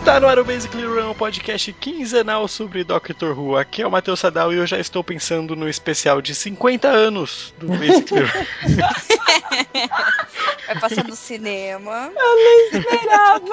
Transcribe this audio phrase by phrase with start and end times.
[0.00, 3.54] Está no ar o Basically Run, um podcast quinzenal sobre Doctor Who.
[3.54, 7.52] Aqui é o Matheus Sadal e eu já estou pensando no especial de 50 anos
[7.58, 8.26] do Basically Run.
[10.66, 12.10] Vai passar no cinema.
[12.16, 13.44] Eu esperava.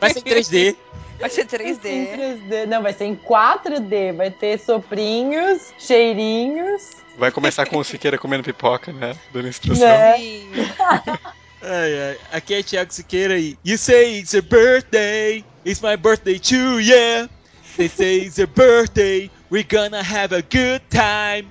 [0.00, 0.74] Vai ser em 3D.
[1.20, 2.40] Vai ser Vai ser em 3D.
[2.48, 2.66] 3D.
[2.66, 4.16] Não, vai ser em 4D.
[4.16, 6.92] Vai ter soprinhos, cheirinhos.
[7.18, 9.14] Vai começar com o Siqueira comendo pipoca, né?
[9.30, 9.86] Dando instrução.
[9.86, 10.16] Né?
[11.62, 12.18] Ai, ai.
[12.32, 15.44] Aqui é Thiago Siqueira e You say it's your birthday.
[15.64, 17.28] It's my birthday too, yeah.
[17.76, 19.30] They say it's your birthday.
[19.48, 21.50] We're gonna have a good time.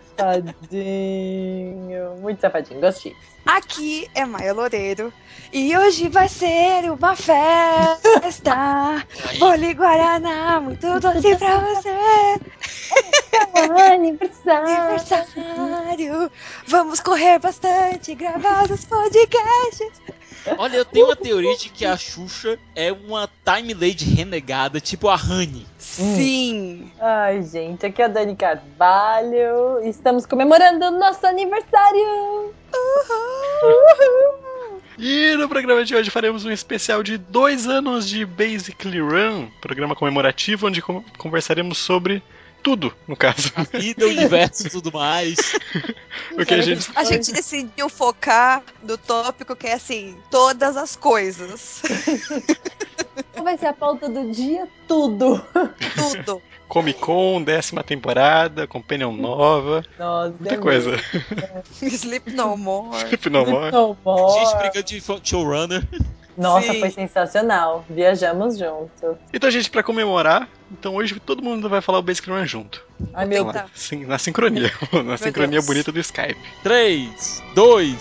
[2.20, 2.80] Muito safadinho.
[2.80, 3.14] Gostei.
[3.44, 5.12] Aqui é Maia Loureiro.
[5.52, 9.04] E hoje vai ser uma festa.
[9.40, 11.90] Bole Guaraná, muito doce pra você.
[13.92, 14.68] Aniversário.
[14.68, 16.30] Aniversário.
[16.68, 20.00] Vamos correr bastante, gravar os podcasts.
[20.58, 25.08] Olha, eu tenho uma teoria de que a Xuxa é uma Time Lady renegada, tipo
[25.08, 25.66] a Honey.
[25.78, 26.11] Sim.
[27.00, 29.80] Ai, gente, aqui é a Dani Carvalho.
[29.84, 32.52] Estamos comemorando o nosso aniversário.
[34.98, 39.96] E no programa de hoje faremos um especial de dois anos de Basically Run, programa
[39.96, 42.22] comemorativo onde con- conversaremos sobre
[42.62, 43.52] tudo, no caso.
[43.56, 45.36] A vida, o universo e tudo mais.
[46.32, 50.96] O que a gente A gente decidiu focar no tópico que é assim, todas as
[50.96, 51.82] coisas.
[53.42, 55.44] Vai ser a pauta do dia, tudo.
[55.94, 56.42] Tudo.
[56.68, 60.96] Comic Con, décima temporada, Companion nova, Nossa, muita é coisa.
[61.82, 62.96] Sleep no more.
[62.96, 63.44] Sleep No.
[63.44, 63.70] More.
[63.70, 64.40] No more.
[64.40, 65.86] Gente brigando de showrunner.
[66.34, 66.80] Nossa, Sim.
[66.80, 67.84] foi sensacional.
[67.90, 69.18] Viajamos juntos.
[69.34, 70.48] Então, gente, pra comemorar,
[70.78, 72.84] então hoje todo mundo vai falar o Basically Run junto.
[73.12, 73.66] Ai, meu Eita.
[73.74, 74.72] sim, na sincronia.
[75.04, 75.66] na sincronia Deus.
[75.66, 76.36] bonita do Skype.
[76.62, 77.96] 3, 2,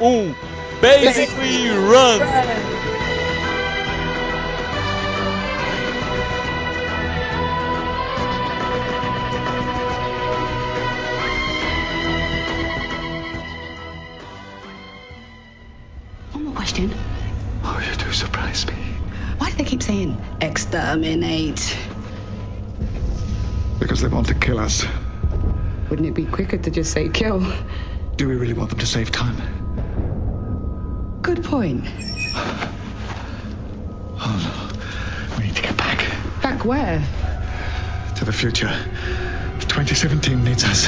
[0.00, 0.34] 1.
[0.80, 2.20] Basically Run!
[16.54, 16.94] Question.
[17.64, 18.74] Oh, you do surprise me.
[19.38, 21.76] Why do they keep saying exterminate?
[23.82, 24.86] Because they want to kill us.
[25.90, 27.40] Wouldn't it be quicker to just say kill?
[28.14, 29.36] Do we really want them to save time?
[31.20, 31.84] Good point.
[34.24, 34.70] Oh
[35.30, 35.36] no.
[35.36, 35.98] We need to get back.
[36.42, 37.04] Back where?
[38.18, 38.70] To the future.
[39.62, 40.86] 2017 needs us.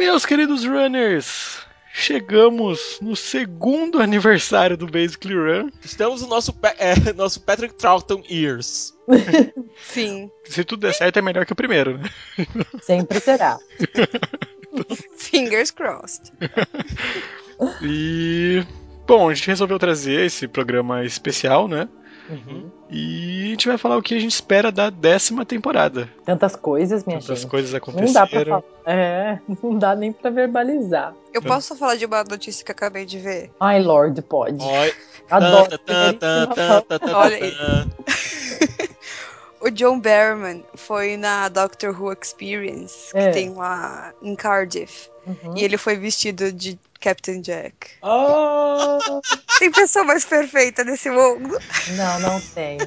[0.00, 1.58] Meus queridos runners,
[1.92, 5.68] chegamos no segundo aniversário do Basically Run.
[5.84, 8.96] Estamos no nosso, é, nosso Patrick Troughton Years.
[9.76, 10.30] Sim.
[10.46, 12.08] Se tudo der certo, é melhor que o primeiro, né?
[12.80, 13.58] Sempre será.
[15.18, 16.32] Fingers crossed.
[17.82, 18.64] E.
[19.06, 21.86] Bom, a gente resolveu trazer esse programa especial, né?
[22.28, 22.70] Uhum.
[22.90, 26.08] E a gente vai falar o que a gente espera da décima temporada.
[26.24, 27.50] Tantas coisas, minha Tantas gente.
[27.50, 28.62] coisas Não dá pra aconteceram.
[28.84, 28.96] falar.
[28.96, 31.14] É, não dá nem pra verbalizar.
[31.32, 33.50] Eu posso falar de uma notícia que eu acabei de ver?
[33.60, 34.64] Ai, Lord, pode.
[34.64, 34.92] Oi.
[35.30, 35.78] Adoro.
[35.78, 36.82] Tan, tan, tan,
[37.14, 37.38] Olha.
[39.60, 43.30] O John Barrowman foi na Doctor Who Experience, que É.
[43.30, 45.08] tem lá em Cardiff.
[45.26, 45.56] Uhum.
[45.56, 47.74] E ele foi vestido de Captain Jack.
[48.02, 49.20] Oh,
[49.58, 51.58] Tem pessoa mais perfeita nesse mundo?
[51.96, 52.78] não, não tem.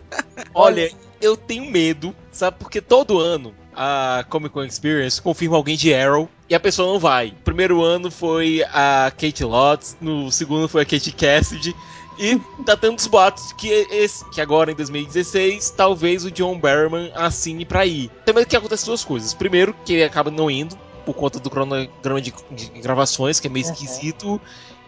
[0.54, 0.90] Olha,
[1.20, 2.56] eu tenho medo, sabe?
[2.58, 6.98] Porque todo ano a Comic Con Experience confirma alguém de Arrow e a pessoa não
[6.98, 7.26] vai.
[7.28, 11.74] No primeiro ano foi a Kate Lotz, no segundo foi a Kate Cassidy.
[12.18, 17.10] E tá tendo os boatos que, esse, que agora em 2016, talvez o John Barrowman
[17.14, 18.10] assine pra ir.
[18.24, 19.32] Tem medo que aconteça duas coisas.
[19.34, 20.76] Primeiro, que ele acaba não indo,
[21.06, 22.32] por conta do cronograma de,
[22.80, 23.72] gravações, que é meio Uhum.
[23.72, 24.40] esquisito.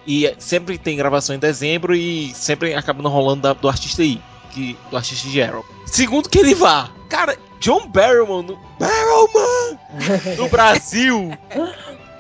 [0.07, 4.21] E sempre tem gravação em dezembro e sempre acaba não rolando da- do artista aí.
[4.51, 5.65] Que, do artista Arrow.
[5.87, 6.91] Segundo que ele vá.
[7.09, 9.79] Cara, John Barrowman no, Barrowman
[10.39, 11.31] no Brasil.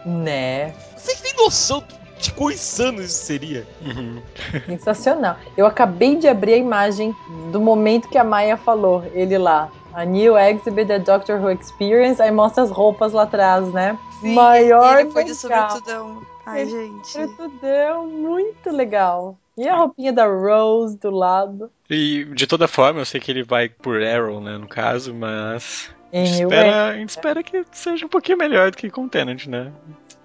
[0.05, 0.75] Né?
[0.97, 1.83] Vocês têm noção
[2.25, 3.67] de quão insano isso seria?
[3.83, 4.21] Uhum.
[4.67, 5.37] Sensacional.
[5.57, 7.15] Eu acabei de abrir a imagem
[7.53, 9.71] do momento que a Maia falou, ele lá.
[9.93, 13.97] A new exhibit da Doctor Who Experience, aí mostra as roupas lá atrás, né?
[14.21, 16.23] Sim, Maior ele foi de sobretudão.
[16.45, 17.07] Ai, Ele gente.
[17.07, 19.39] Sobretudão, muito legal.
[19.57, 21.71] E a roupinha da Rose do lado.
[21.89, 25.95] E de toda forma, eu sei que ele vai por Arrow, né, no caso, mas.
[26.13, 29.47] A gente, espera, a gente espera que seja um pouquinho melhor do que com Tenant,
[29.47, 29.73] né?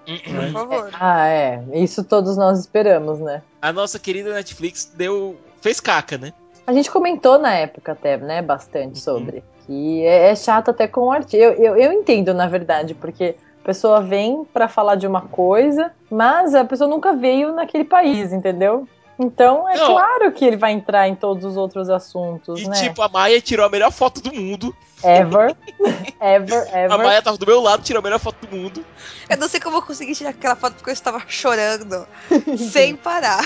[0.06, 0.90] Por favor.
[1.00, 1.64] Ah, é.
[1.74, 3.42] Isso todos nós esperamos, né?
[3.62, 5.38] A nossa querida Netflix deu.
[5.62, 6.34] fez caca, né?
[6.66, 9.44] A gente comentou na época até, né, bastante sobre.
[9.66, 11.38] Que é, é chato até com o artista.
[11.38, 15.92] Eu, eu, eu entendo, na verdade, porque a pessoa vem pra falar de uma coisa,
[16.10, 18.88] mas a pessoa nunca veio naquele país, entendeu?
[19.20, 19.88] Então é Não.
[19.88, 22.82] claro que ele vai entrar em todos os outros assuntos, E né?
[22.82, 24.74] tipo, a Maia tirou a melhor foto do mundo.
[25.04, 25.56] Ever,
[26.22, 26.98] ever, A ever.
[26.98, 28.86] Maia tava do meu lado, tirou a melhor foto do mundo.
[29.30, 32.08] Eu não sei como eu consegui tirar aquela foto porque eu estava chorando
[32.72, 33.46] sem parar.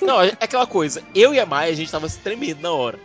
[0.00, 1.02] Não, é aquela coisa.
[1.14, 2.98] Eu e a Maia, a gente tava se tremendo na hora.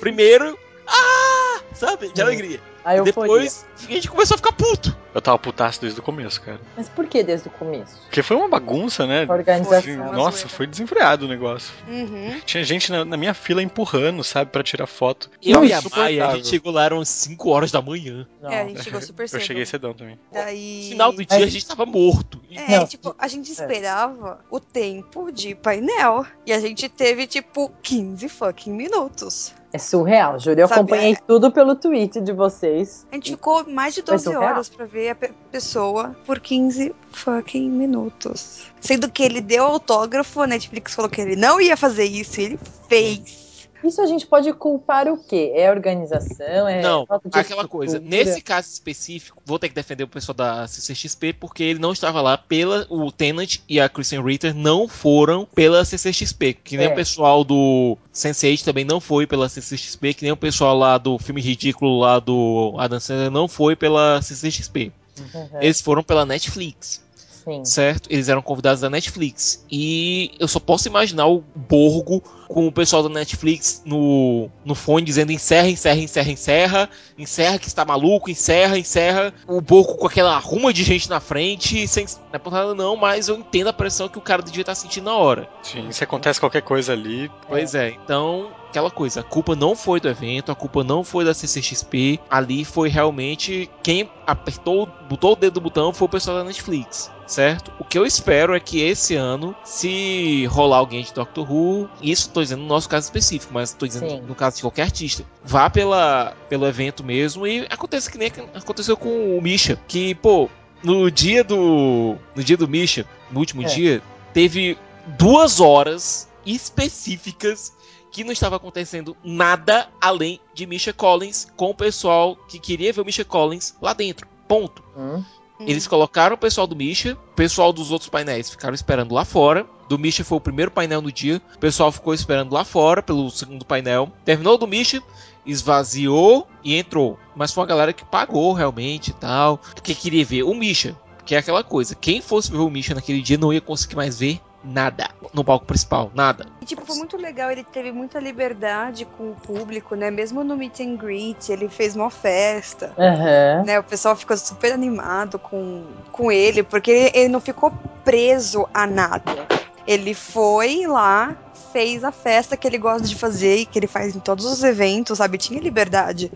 [0.00, 0.56] Primeiro,
[0.86, 1.60] ah!
[1.74, 2.12] Sabe?
[2.12, 2.60] De alegria.
[2.84, 3.34] A euforia.
[3.34, 4.96] Depois, a gente começou a ficar puto.
[5.14, 6.60] Eu tava putaço desde o começo, cara.
[6.76, 8.00] Mas por que desde o começo?
[8.02, 9.26] Porque foi uma bagunça, né?
[9.28, 9.94] A organização.
[9.94, 11.72] Uma nossa, foi desenfreado o negócio.
[11.88, 12.40] Uhum.
[12.44, 15.30] Tinha gente na, na minha fila empurrando, sabe, pra tirar foto.
[15.42, 18.26] Eu e a Maia, a gente chegou lá, eram 5 horas da manhã.
[18.42, 19.40] É, a gente chegou super cedo.
[19.40, 20.18] Eu cheguei cedão também.
[20.30, 20.82] Daí...
[20.84, 22.40] No final do dia, a gente tava morto.
[22.50, 22.86] É, Não.
[22.86, 26.26] tipo, a gente esperava o tempo de painel.
[26.46, 29.54] E a gente teve, tipo, 15 fucking minutos.
[29.72, 30.60] É surreal, juro.
[30.60, 32.77] Eu Sabe, acompanhei tudo pelo tweet de vocês.
[33.10, 34.42] A gente ficou mais de Foi 12 surreal.
[34.42, 38.64] horas pra ver a pe- pessoa por 15 fucking minutos.
[38.80, 42.44] Sendo que ele deu autógrafo, a Netflix falou que ele não ia fazer isso, e
[42.44, 43.47] ele fez.
[43.84, 45.52] Isso a gente pode culpar o quê?
[45.54, 46.66] É a organização?
[46.68, 47.96] É Não, aquela coisa.
[47.98, 48.24] estrutura?
[48.24, 52.20] Nesse caso específico, vou ter que defender o pessoal da CCXP porque ele não estava
[52.20, 52.86] lá pela.
[52.90, 56.54] O Tenant e a Christian Ritter não foram pela CCXP.
[56.54, 56.92] Que nem É.
[56.92, 60.14] o pessoal do Sense8 também não foi pela CCXP.
[60.14, 64.20] Que nem o pessoal lá do filme ridículo lá do Adam Sandler não foi pela
[64.22, 64.92] CCXP.
[65.18, 67.02] Uhum, Eles foram pela Netflix.
[67.44, 67.64] sim.
[67.64, 68.08] certo?
[68.12, 69.64] Eles eram convidados da Netflix.
[69.70, 75.04] E eu só posso imaginar o Borgo com o pessoal da Netflix no, no fone
[75.04, 79.32] dizendo encerra, encerra, encerra, encerra, encerra que está maluco, encerra, encerra.
[79.46, 82.96] O Borgo com aquela arruma de gente na frente, sem não é por nada não,
[82.96, 85.48] mas eu entendo a pressão que o cara devia estar sentindo na hora.
[85.62, 90.00] Sim, se acontece qualquer coisa ali, Pois é, então, aquela coisa, a culpa não foi
[90.00, 95.36] do evento, a culpa não foi da CCXP, ali foi realmente quem apertou, botou o
[95.36, 97.72] dedo do botão foi o pessoal da Netflix, certo?
[97.78, 102.30] O que eu espero é que esse ano, se rolar alguém de Doctor Who, isso
[102.38, 104.20] tô dizendo no nosso caso específico, mas tô dizendo Sim.
[104.22, 108.96] no caso de qualquer artista, vá pela, pelo evento mesmo e aconteça que nem aconteceu
[108.96, 110.48] com o Misha, que, pô,
[110.82, 112.16] no dia do.
[112.34, 113.66] No dia do Misha, no último É.
[113.66, 114.02] dia,
[114.32, 114.78] teve
[115.18, 117.72] duas horas específicas
[118.10, 123.00] que não estava acontecendo nada além de Misha Collins com o pessoal que queria ver
[123.00, 124.26] o Misha Collins lá dentro.
[124.46, 124.82] Ponto.
[124.96, 125.22] Hum.
[125.60, 129.66] Eles colocaram o pessoal do Misha, o pessoal dos outros painéis ficaram esperando lá fora.
[129.88, 133.30] Do Misha foi o primeiro painel no dia, o pessoal ficou esperando lá fora pelo
[133.30, 134.12] segundo painel.
[134.24, 135.02] Terminou do Misha,
[135.44, 137.18] esvaziou e entrou.
[137.34, 140.96] Mas foi uma galera que pagou realmente e tal, porque queria ver o Misha.
[141.24, 144.18] Que é aquela coisa, quem fosse ver o Misha naquele dia não ia conseguir mais
[144.18, 146.46] ver nada no palco principal, nada.
[146.60, 150.10] E, tipo, foi muito legal, ele teve muita liberdade com o público, né?
[150.10, 152.92] Mesmo no meet and greet, ele fez uma festa.
[152.98, 153.64] Aham.
[153.64, 157.72] Né, o pessoal ficou super animado com, com ele, porque ele, ele não ficou
[158.04, 159.46] preso a nada.
[159.86, 161.36] Ele foi lá,
[161.72, 164.62] fez a festa que ele gosta de fazer e que ele faz em todos os
[164.62, 165.38] eventos, sabe?
[165.38, 166.30] Tinha liberdade.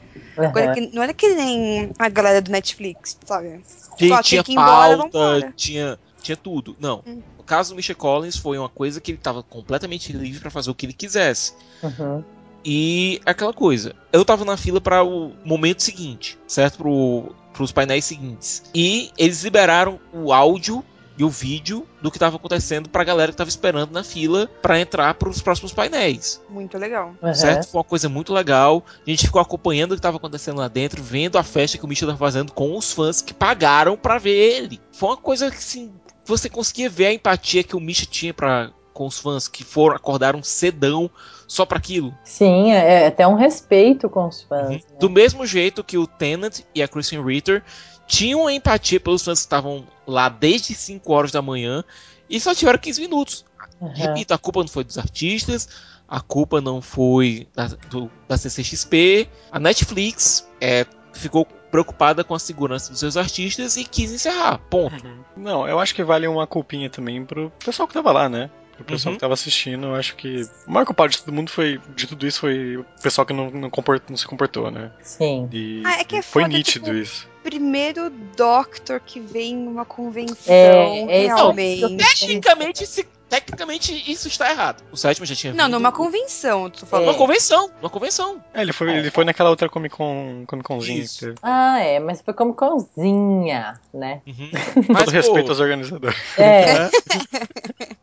[0.75, 3.62] Que- não era que nem a galera do Netflix, sabe?
[3.97, 6.75] Tinha, Só tinha que ir embora, pauta, tinha, tinha tudo.
[6.81, 7.02] Não.
[7.07, 7.21] Hum.
[7.52, 10.75] Caso do Misha Collins foi uma coisa que ele estava completamente livre para fazer o
[10.75, 11.52] que ele quisesse.
[11.82, 12.25] Uhum.
[12.64, 16.78] E aquela coisa, eu tava na fila para o momento seguinte, certo?
[16.78, 18.62] Pro, pros painéis seguintes.
[18.75, 20.82] E eles liberaram o áudio
[21.18, 24.80] e o vídeo do que estava acontecendo pra galera que tava esperando na fila para
[24.80, 26.40] entrar pros próximos painéis.
[26.49, 27.14] Muito legal.
[27.23, 27.35] Aham.
[27.35, 27.68] Certo?
[27.68, 28.82] Foi uma coisa muito legal.
[29.06, 31.88] A gente ficou acompanhando o que estava acontecendo lá dentro, vendo a festa que o
[31.88, 34.80] Misha tava fazendo com os fãs que pagaram pra ver ele.
[34.90, 35.92] Foi uma coisa que assim,
[36.25, 39.97] você conseguia ver a empatia que o Misha tinha para com os fãs que foram
[39.97, 41.11] acordaram cedão
[41.49, 42.14] só pra aquilo.
[42.25, 44.69] Sim, é, é até um respeito com os fãs.
[44.69, 44.81] né?
[45.00, 47.64] Do mesmo jeito que o Tennant e a Christian Ritter
[48.07, 51.83] tinham empatia pelos fãs que estavam lá desde 5 horas da manhã
[52.29, 53.45] E só tiveram 15 minutos.
[53.81, 53.93] Aham.
[53.95, 55.69] Repito, a culpa não foi dos artistas,
[56.09, 59.29] a culpa não foi da, do, da CCXP.
[59.50, 64.59] A Netflix é, ficou preocupada com a segurança dos seus artistas e quis encerrar.
[64.71, 65.05] Ponto.
[65.05, 65.25] Uhum.
[65.37, 68.49] Não, eu acho que vale uma culpinha também pro pessoal que tava lá, né?
[68.76, 69.17] Pro pessoal Uhum.
[69.17, 70.43] que tava assistindo, eu acho que.
[70.67, 71.81] O maior culpado de todo mundo foi.
[71.97, 74.91] De tudo isso foi o pessoal que não, não, comport- não se comportou, né?
[75.02, 75.49] Sim.
[75.52, 77.29] E Ah, é que é foi foda, nítido tipo, isso.
[77.43, 81.97] Primeiro Doctor que vem numa convenção, É, é realmente.
[81.97, 84.82] Tecnicamente, se- tecnicamente, isso está errado.
[84.92, 85.72] O sétimo já tinha Não, vindo.
[85.74, 86.86] numa convenção, tu É.
[86.86, 87.06] falou.
[87.06, 88.44] Numa convenção, numa convenção.
[88.52, 91.34] É, ele foi, ele foi naquela outra Comic Con, Comic Conzinha que.
[91.42, 94.20] Ah, é, mas foi como cãozinha, né?
[94.26, 94.50] Uhum.
[94.86, 96.16] Todo pô, respeito aos organizadores.
[96.36, 96.90] É,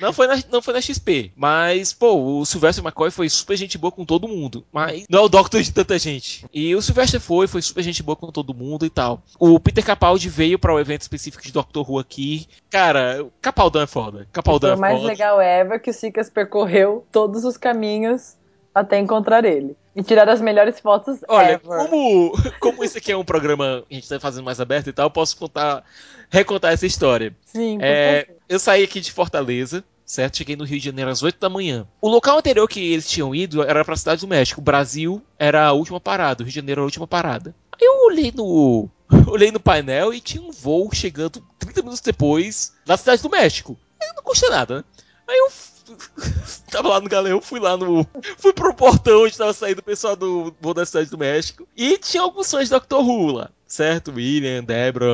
[0.00, 3.78] Não foi, na, não foi na XP, mas, pô, o Sylvester McCoy foi super gente
[3.78, 4.64] boa com todo mundo.
[4.72, 6.46] Mas não é o Doctor de tanta gente.
[6.52, 9.22] E o Sylvester foi, foi super gente boa com todo mundo e tal.
[9.38, 12.46] O Peter Capaldi veio para o evento específico de Doctor Who aqui.
[12.70, 14.26] Cara, Capaldão é foda.
[14.32, 15.08] Capaldão é o mais foda.
[15.08, 18.36] legal ever que o Sicas percorreu todos os caminhos
[18.74, 19.76] até encontrar ele.
[19.94, 21.60] E tirar as melhores fotos Olha, ever.
[21.60, 24.92] como, como esse aqui é um programa que a gente tá fazendo mais aberto e
[24.92, 25.84] tal, eu posso contar,
[26.30, 27.36] recontar essa história.
[27.44, 30.38] Sim, É, eu saí aqui de Fortaleza, certo?
[30.38, 31.86] Cheguei no Rio de Janeiro às 8 da manhã.
[32.00, 34.60] O local anterior que eles tinham ido era pra Cidade do México.
[34.60, 37.54] O Brasil era a última parada, o Rio de Janeiro era a última parada.
[37.72, 38.88] Aí eu olhei no.
[39.28, 43.76] Olhei no painel e tinha um voo chegando 30 minutos depois da Cidade do México.
[44.00, 44.84] Aí não custa nada, né?
[45.28, 45.50] Aí eu
[46.70, 48.06] tava lá no galeão, fui lá no.
[48.38, 51.66] Fui pro portão onde tava saindo o pessoal do voo da Cidade do México.
[51.76, 53.50] E tinha alguns fãs Doctor Who lá.
[53.66, 54.12] Certo?
[54.12, 55.06] William, Debra.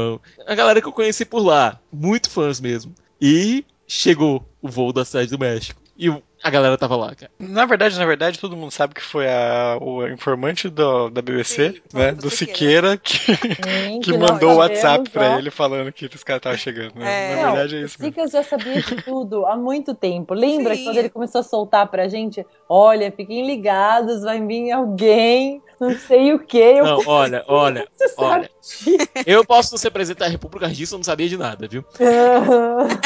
[0.47, 1.79] A galera que eu conheci por lá.
[1.93, 2.95] Muito fãs mesmo.
[3.21, 5.81] E chegou o voo da Cidade do México.
[5.97, 7.31] E o- a galera tava lá, cara.
[7.39, 11.73] Na verdade, na verdade, todo mundo sabe que foi a, o informante do- da BBC,
[11.73, 12.13] Sim, né?
[12.13, 12.93] do Do Siqueira.
[12.93, 15.39] Siqueira, que, Sim, que nós mandou o WhatsApp pra ó.
[15.39, 16.95] ele falando que os caras estavam chegando.
[16.95, 17.33] Né?
[17.33, 17.37] É.
[17.37, 18.15] Na Não, verdade é o isso mesmo.
[18.15, 20.33] Sicas já sabia de tudo há muito tempo.
[20.35, 20.85] Lembra Sim.
[20.85, 22.47] quando ele começou a soltar pra gente?
[22.69, 26.59] Olha, fiquem ligados, vai vir alguém, não sei o que.
[26.59, 28.51] Eu Não, olha, olha, Você olha.
[29.27, 31.85] Eu posso não ser presidente da República disso, eu não sabia de nada, viu?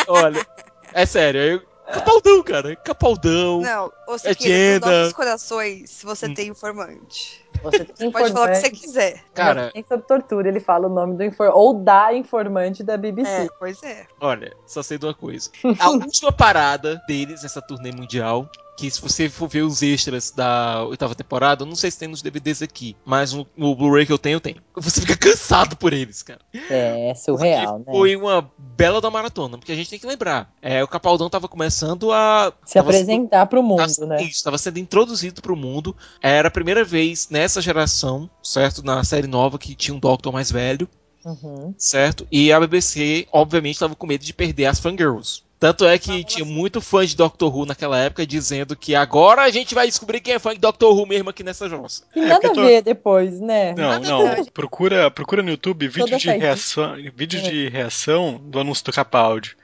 [0.09, 0.45] Olha,
[0.93, 1.72] é sério, eu.
[1.87, 2.77] Capaldão, cara.
[2.77, 3.61] Capaldão.
[3.61, 4.87] Não, ou É seja, nos Agenda.
[5.01, 6.35] nossos corações, você Hum.
[6.35, 7.45] tem informante.
[7.63, 9.25] Você tem Pode falar o que você quiser.
[9.35, 13.31] Cara, Nem sobre tortura, ele fala o nome do informante, ou da informante da BBC.
[13.31, 14.07] É, pois é.
[14.21, 15.51] olha, só sei de uma coisa.
[15.79, 20.85] A última parada deles nessa turnê mundial, que se você for ver os extras da
[20.85, 24.13] oitava temporada, eu não sei se tem nos DVDs aqui, mas no, no Blu-ray que
[24.13, 24.57] eu tenho, tem.
[24.77, 26.41] Você fica cansado por eles, cara.
[26.71, 27.97] É, surreal, Porque né?
[27.99, 30.53] Foi uma bela da maratona, porque a gente tem que lembrar.
[30.63, 32.53] É, o Capaldão tava começando a.
[32.65, 34.23] Se tava apresentar pro mundo, Tava- né?
[34.23, 35.95] Isso, estava sendo introduzido para o mundo.
[36.23, 38.83] Era a primeira vez nessa geração, certo?
[38.83, 40.89] Na série nova que tinha um Doctor mais velho,
[41.25, 41.73] Uhum.
[41.79, 42.27] certo?
[42.33, 45.45] E a BBC, obviamente, estava com medo de perder as fangirls.
[45.63, 49.51] Tanto é que tinha muito fã de Doctor Who naquela época dizendo que agora a
[49.51, 52.03] gente vai descobrir quem é fã de Doctor Who mesmo aqui nessa jossa.
[52.17, 53.73] E É, nada a eu tô- ver depois, né?
[53.79, 54.45] Não, Nada não.
[54.47, 57.43] Procura, procura no YouTube vídeo Toda de reação, vídeo É.
[57.43, 59.57] de reação do anúncio do Capaldi.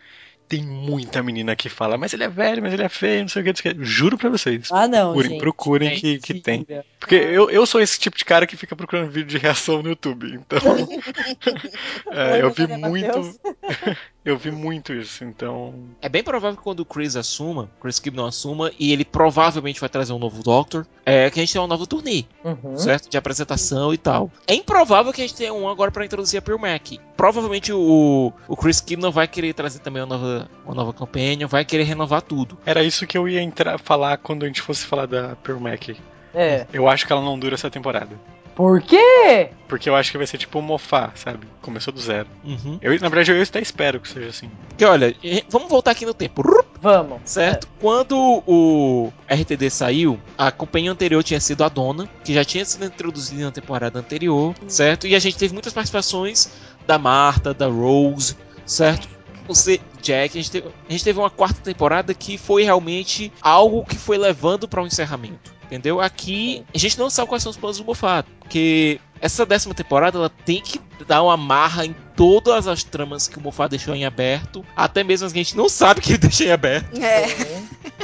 [0.48, 3.42] Tem muita menina que fala, mas ele é velho, mas ele é feio, não sei
[3.42, 3.50] o que.
[3.50, 3.84] não sei o que.
[3.84, 4.68] Juro pra vocês.
[4.72, 5.40] Ah, não, procurem, gente.
[5.40, 6.66] procurem que, que tem.
[6.98, 9.90] Porque eu, eu sou esse tipo de cara que fica procurando vídeo de reação no
[9.90, 10.34] YouTube.
[10.34, 10.58] Então.
[12.10, 13.40] é, eu vi Maria muito.
[14.28, 15.24] Eu vi muito isso.
[15.24, 15.74] Então.
[16.02, 19.88] É bem provável que quando o Chris assuma, Chris Kibnon assuma, e ele provavelmente vai
[19.88, 22.26] trazer um novo Doctor, é que a gente tem uma nova turnê.
[22.44, 22.76] Uhum.
[22.76, 23.08] certo?
[23.08, 24.30] De apresentação e tal.
[24.46, 26.98] É improvável que a gente tenha um agora pra introduzir a Pearl Mac.
[27.16, 31.64] Provavelmente o, o Chris Kibnon vai querer trazer também uma nova, uma nova campanha, vai
[31.64, 32.58] querer renovar tudo.
[32.66, 35.90] Era isso que eu ia entrar, falar quando a gente fosse falar da Pearl Mac.
[36.34, 36.66] É.
[36.72, 38.16] Eu acho que ela não dura essa temporada.
[38.58, 39.50] Por quê?
[39.68, 41.46] Porque eu acho que vai ser tipo um mofá, sabe?
[41.62, 42.26] Começou do zero.
[42.44, 42.76] Uhum.
[42.82, 44.50] Eu, na verdade, eu até espero que seja assim.
[44.68, 45.14] Porque olha,
[45.48, 46.42] vamos voltar aqui no tempo.
[46.80, 47.20] Vamos.
[47.24, 47.68] Certo?
[47.80, 52.84] Quando o RTD saiu, a companhia anterior tinha sido a Dona, que já tinha sido
[52.84, 55.06] introduzida na temporada anterior, certo?
[55.06, 56.50] E a gente teve muitas participações
[56.84, 59.08] da Marta, da Rose, certo?
[59.46, 63.84] Você, Jack, a gente, teve, a gente teve uma quarta temporada que foi realmente algo
[63.84, 65.56] que foi levando para um encerramento.
[65.64, 66.00] Entendeu?
[66.00, 70.16] Aqui a gente não sabe quais são os planos do Moffat, porque essa décima temporada
[70.16, 74.06] ela tem que dar uma marra em todas as tramas que o Moffat deixou em
[74.06, 77.26] aberto, até mesmo as que a gente não sabe que ele deixou em aberto, É.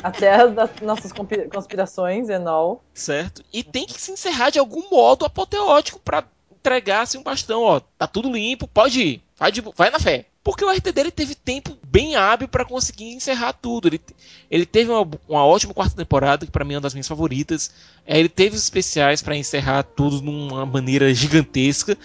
[0.03, 2.85] Até as das nossas conspirações all.
[2.93, 3.43] certo?
[3.51, 6.23] E tem que se encerrar de algum modo apoteótico pra
[6.65, 10.25] entregar assim um bastão, ó, tá tudo limpo, pode ir, vai, de, vai na fé.
[10.43, 13.89] Porque o RT dele teve tempo bem hábil pra conseguir encerrar tudo.
[13.89, 13.99] Ele,
[14.51, 17.71] ele teve uma, uma ótima quarta temporada, que pra mim é uma das minhas favoritas.
[18.07, 21.97] É, ele teve os especiais pra encerrar tudo numa maneira gigantesca.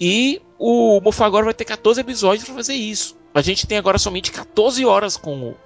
[0.00, 3.16] E o Moffat agora vai ter 14 episódios pra fazer isso.
[3.34, 5.56] A gente tem agora somente 14 horas com o,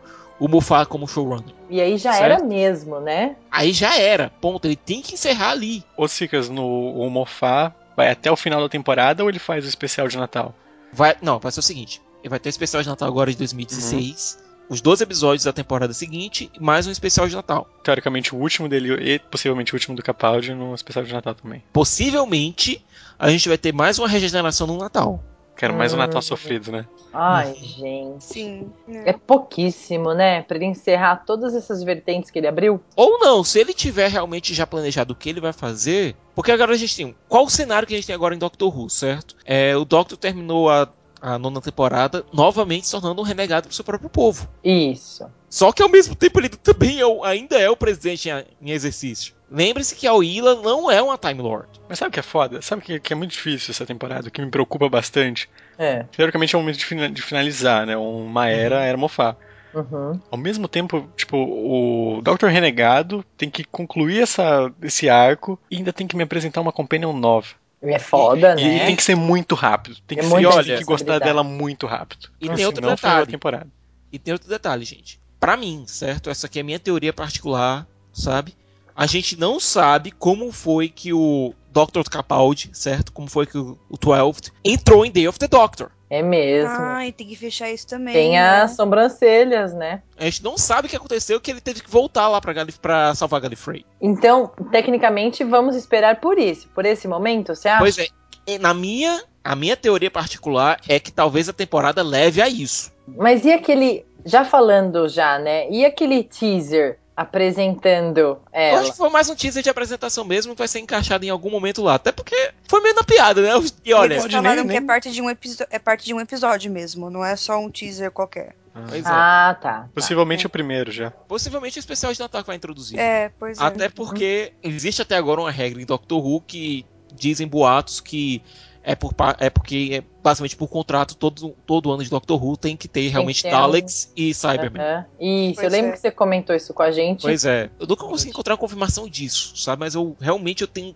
[0.41, 1.55] o Moffat como showrunner.
[1.69, 2.25] E aí já Certo.
[2.25, 3.37] era mesmo, né?
[3.51, 4.65] Aí já era, ponto.
[4.65, 5.85] Ele tem que encerrar ali.
[5.95, 9.69] Ô, Cicas, no o Mofá vai até o final da temporada ou ele faz o
[9.69, 10.55] especial de Natal?
[10.93, 13.37] Vai, não, vai ser o seguinte: ele vai ter um especial de Natal agora de
[13.37, 17.69] 2016, os 12 episódios da temporada seguinte, e mais um especial de Natal.
[17.83, 21.63] Teoricamente, o último dele e possivelmente o último do Capaldi no especial de Natal também.
[21.73, 22.85] Possivelmente
[23.19, 25.23] a gente vai ter mais uma regeneração no Natal.
[25.57, 25.97] Quero mais um.
[25.97, 26.87] Natal sofrido, né?
[27.13, 28.25] Ai, gente.
[28.25, 28.73] Sim.
[28.89, 30.43] É pouquíssimo, né?
[30.43, 32.81] Pra ele encerrar todas essas vertentes que ele abriu.
[32.97, 36.17] Ou não, se ele tiver realmente já planejado o que ele vai fazer.
[36.35, 37.15] Porque agora a gente tem.
[37.29, 39.37] Qual o cenário que a gente tem agora em Doctor Who, certo?
[39.45, 40.89] É, o Doctor terminou a,
[41.21, 44.49] a nona temporada novamente se tornando um renegado pro seu próprio povo.
[44.65, 45.25] Isso.
[45.49, 48.71] Só que ao mesmo tempo ele também é o- ainda é o presidente em, em
[48.73, 49.34] exercício.
[49.51, 51.69] Lembre-se que a Willa não é uma Time Lord.
[51.89, 52.61] Mas sabe o que é foda?
[52.63, 54.29] Sabe o que, que é muito difícil essa temporada?
[54.29, 55.49] O que me preocupa bastante?
[55.79, 56.05] É.
[56.17, 57.97] Teoricamente é o momento de, fina- de finalizar, né?
[57.97, 59.37] Uma era era Mofá.
[59.75, 60.21] Uhum.
[60.31, 62.47] Ao mesmo tempo, tipo, o Dr.
[62.47, 67.13] Renegado tem que concluir essa, esse arco e ainda tem que me apresentar uma Companion
[67.13, 67.49] nova.
[67.83, 68.87] E é foda, E, né?
[68.87, 69.97] tem que ser muito rápido.
[70.07, 72.29] Tem É que, ser, muita tem que gostar dela muito rápido.
[72.41, 73.27] E Porque tem outro detalhe.
[73.27, 73.67] temporada.
[74.13, 75.21] E tem outro detalhe, gente.
[75.39, 76.31] Pra mim, certo?
[76.31, 78.55] Essa aqui é a minha teoria particular, sabe?
[78.97, 82.09] A gente não sabe como foi que o Dr.
[82.09, 83.13] Capaldi, certo?
[83.13, 85.91] Como foi que o, o Twelfth entrou em Day of the Doctor.
[86.09, 86.71] É mesmo.
[86.71, 88.15] Ai, tem que fechar isso também.
[88.15, 88.63] Tem né?
[88.63, 90.01] as sobrancelhas, né?
[90.17, 92.79] A gente não sabe o que aconteceu, que ele teve que voltar lá pra, Galif
[92.79, 93.85] pra salvar Gallifrey.
[94.01, 96.69] Então, tecnicamente, vamos esperar por isso.
[96.69, 97.81] Por esse momento, você acha?
[97.81, 98.07] Pois é,
[98.47, 102.93] e na minha, a minha teoria particular é que talvez a temporada leve a isso.
[103.09, 104.07] Mas e aquele.
[104.25, 105.69] Já falando já, né?
[105.69, 108.80] E aquele teaser apresentando Eu ela?
[108.80, 111.50] acho que foi mais um teaser de apresentação mesmo, que vai ser encaixado em algum
[111.50, 111.94] momento lá.
[111.94, 113.50] Até porque foi meio na piada, né?
[113.85, 116.21] E olha, Eles pode falaram nem- que é parte, de um é parte de um
[116.21, 118.54] episódio mesmo, não é só um teaser qualquer.
[118.88, 119.73] pois é, Ah, tá.
[119.83, 119.88] tá.
[119.94, 121.11] Possivelmente o primeiro já.
[121.11, 122.99] possivelmente o especial de Natal que vai introduzir.
[122.99, 123.62] É, pois é.
[123.64, 128.42] Até porque existe até agora uma regra em Doctor Who que dizem boatos que
[128.85, 132.77] é, por, é porque é basicamente por contrato todo, todo ano de Doctor Who tem
[132.77, 134.81] que ter realmente ter Daleks e Cybermen.
[134.83, 135.07] Aham.
[135.20, 135.92] Isso, eu Pois lembro é.
[135.92, 137.23] que você comentou isso com a gente.
[137.23, 139.81] Pois é, eu nunca consegui encontrar uma confirmação disso, sabe?
[139.81, 140.94] Mas eu realmente eu tenho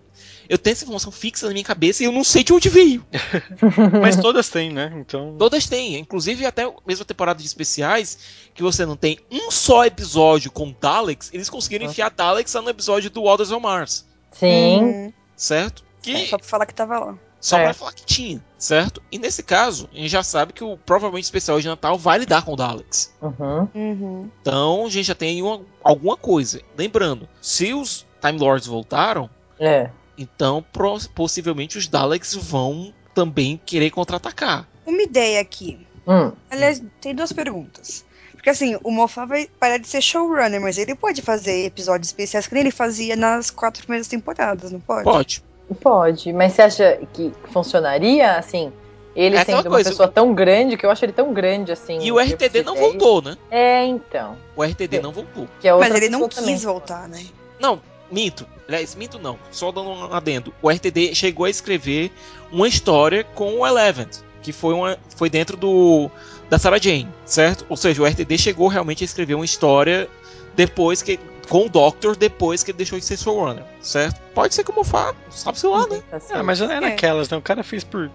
[0.49, 3.05] eu tenho essa informação fixa na minha cabeça e eu não sei de onde veio.
[4.01, 4.93] Mas todas têm, né?
[4.97, 5.35] Então.
[5.39, 8.19] Todas têm, inclusive até mesmo a temporada de especiais,
[8.55, 11.91] que você não tem um só episódio com Daleks, eles conseguiram Ah.
[11.91, 14.81] enfiar Daleks lá no episódio do Waters on Mars, Sim.
[14.83, 15.13] Uhum.
[15.37, 15.85] certo?
[16.03, 17.19] Que É, só pra falar que tava lá.
[17.41, 17.65] Só É.
[17.65, 19.01] pra falar que tinha, certo?
[19.13, 22.19] E nesse caso, a gente já sabe que o provavelmente o especial de Natal vai
[22.19, 23.15] lidar com o Daleks.
[23.23, 23.69] Uhum.
[23.75, 24.31] Uhum.
[24.41, 26.61] Então a gente já tem uma- alguma coisa.
[26.77, 29.91] Lembrando, se os Time Lords voltaram, É.
[30.17, 34.69] então pro- possivelmente os Daleks vão também querer contra-atacar.
[34.85, 35.87] Uma ideia aqui.
[36.07, 36.33] Hum.
[36.51, 38.05] Aliás, tem duas perguntas.
[38.33, 42.47] Porque assim, o Moffat vai parar de ser showrunner, mas ele pode fazer episódios especiais
[42.47, 45.05] que nem ele fazia nas quatro primeiras temporadas, não pode?
[45.05, 45.45] Pode.
[45.81, 48.73] Pode, mas você acha que funcionaria assim?
[49.15, 51.99] Ele É sendo uma coisa, pessoa tão grande, que eu acho ele tão grande assim.
[52.01, 53.37] E o RTD não voltou, né?
[53.51, 54.37] É, então.
[54.55, 55.49] O RTD não voltou.
[55.61, 56.57] Que é Mas ele não quis também.
[56.57, 57.27] voltar, né?
[57.59, 57.81] Não,
[58.13, 58.47] minto.
[58.69, 59.37] Aliás, minto não.
[59.51, 60.55] Só dando um adendo.
[60.63, 62.13] O RTD chegou a escrever
[62.53, 64.07] uma história com o Eleven,
[64.41, 66.11] que foi, uma, foi dentro do
[66.49, 67.67] da Sarah Jane, certo?
[67.69, 70.09] Ou seja, o RTD chegou realmente a escrever uma história
[70.55, 74.21] depois que com o Doctor depois que ele deixou de ser showrunner, certo?
[74.35, 76.03] Pode ser como Fá, sabe-se lá, né?
[76.31, 76.81] Ah, mas não é É.
[76.81, 77.37] naquelas, né?
[77.37, 78.11] O cara fez por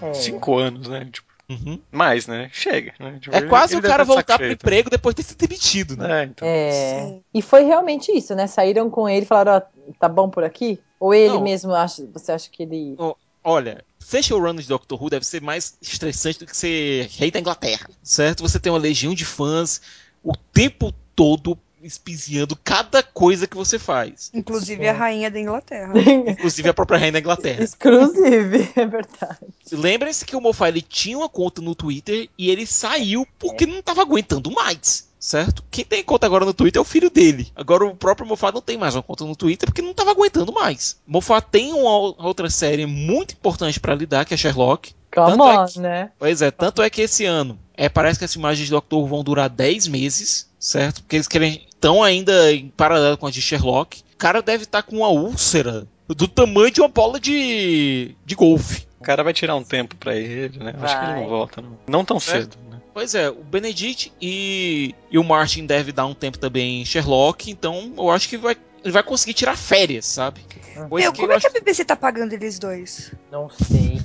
[0.00, 0.12] É.
[0.14, 1.08] cinco anos, né?
[1.10, 1.80] Tipo, Uhum.
[1.90, 2.50] mais, né?
[2.52, 2.92] Chega.
[3.00, 3.18] Né?
[3.20, 6.20] Tipo, É quase o cara tá voltar pro emprego depois de ter sido demitido, né?
[6.20, 6.46] É, então.
[6.48, 7.18] É.
[7.32, 8.46] E foi realmente isso, né?
[8.46, 10.78] Saíram com ele e falaram, ó, tá bom por aqui?
[11.00, 11.42] Ou ele Não.
[11.42, 12.96] mesmo acha, você acha que ele.
[13.42, 17.40] Olha, ser showrunner de Doctor Who deve ser mais estressante do que ser rei da
[17.40, 18.42] Inglaterra, certo?
[18.42, 19.80] Você tem uma legião de fãs
[20.22, 24.30] o tempo todo espiziando cada coisa que você faz.
[24.34, 24.88] Inclusive Sim.
[24.88, 25.92] a rainha da Inglaterra.
[26.28, 27.62] Inclusive a própria rainha da Inglaterra.
[27.62, 29.38] Exclusive, é verdade.
[29.72, 33.78] Lembrem-se que o Moffat ele tinha uma conta no Twitter e ele saiu porque não
[33.78, 35.06] estava aguentando mais.
[35.20, 35.64] Certo?
[35.68, 37.50] Quem tem conta agora no Twitter é o filho dele.
[37.56, 40.52] Agora o próprio Moffat não tem mais uma conta no Twitter porque não estava aguentando
[40.52, 40.96] mais.
[41.04, 41.90] Moffat tem uma
[42.24, 44.92] outra série muito importante para lidar, que é Sherlock.
[45.12, 46.10] Come Tanto é que- né?
[46.20, 49.08] Pois é, tanto é que esse ano é, parece que as filmagens de Doctor Who
[49.08, 51.02] vão durar 10 meses, certo?
[51.02, 54.02] Porque eles querem estão ainda em paralelo com as de Sherlock.
[54.14, 58.86] O cara deve estar com uma úlcera do tamanho de uma bola de, de golfe.
[59.00, 60.74] O cara vai tirar um tempo pra ele, né?
[60.80, 61.20] Acho que ele Vai.
[61.22, 61.78] não volta, não.
[61.88, 62.54] Não tão Certo.
[62.54, 62.80] cedo, né?
[62.92, 67.48] Pois é, o Benedict e, e o Martin devem dar um tempo também em Sherlock,
[67.48, 70.40] então eu acho que vai, ele vai conseguir tirar férias, sabe?
[70.88, 73.12] Coisa Meu, como eu é que a BBC tá pagando eles dois?
[73.30, 74.00] Não sei.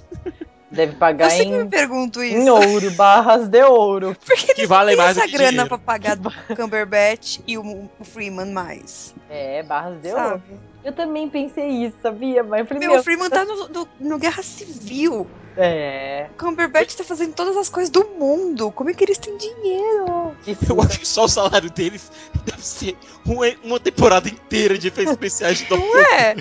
[0.74, 2.36] Deve Eu pagar sempre em, me pergunto isso.
[2.36, 4.16] em ouro, barras de ouro.
[4.26, 5.70] Porque Que vale tem mais do essa que grana dinheiro.
[5.70, 9.14] pra pagar do Cumberbatch e o, o Freeman mais.
[9.30, 10.20] É, barras de ouro.
[10.24, 10.44] Sabe?
[10.84, 12.44] Eu também pensei isso, sabia?
[12.44, 15.26] Mas eu falei, Meu, meu, o Freeman tá no, no, no Guerra Civil.
[15.56, 16.28] é.
[16.34, 18.70] O Cumberbatch tá fazendo todas as coisas do mundo.
[18.72, 20.36] Como é que eles têm dinheiro?
[20.68, 22.12] Eu acho que só o salário deles
[22.46, 26.00] deve ser uma, uma temporada inteira de efeitos especiais de Doctor Who.
[26.16, 26.36] É,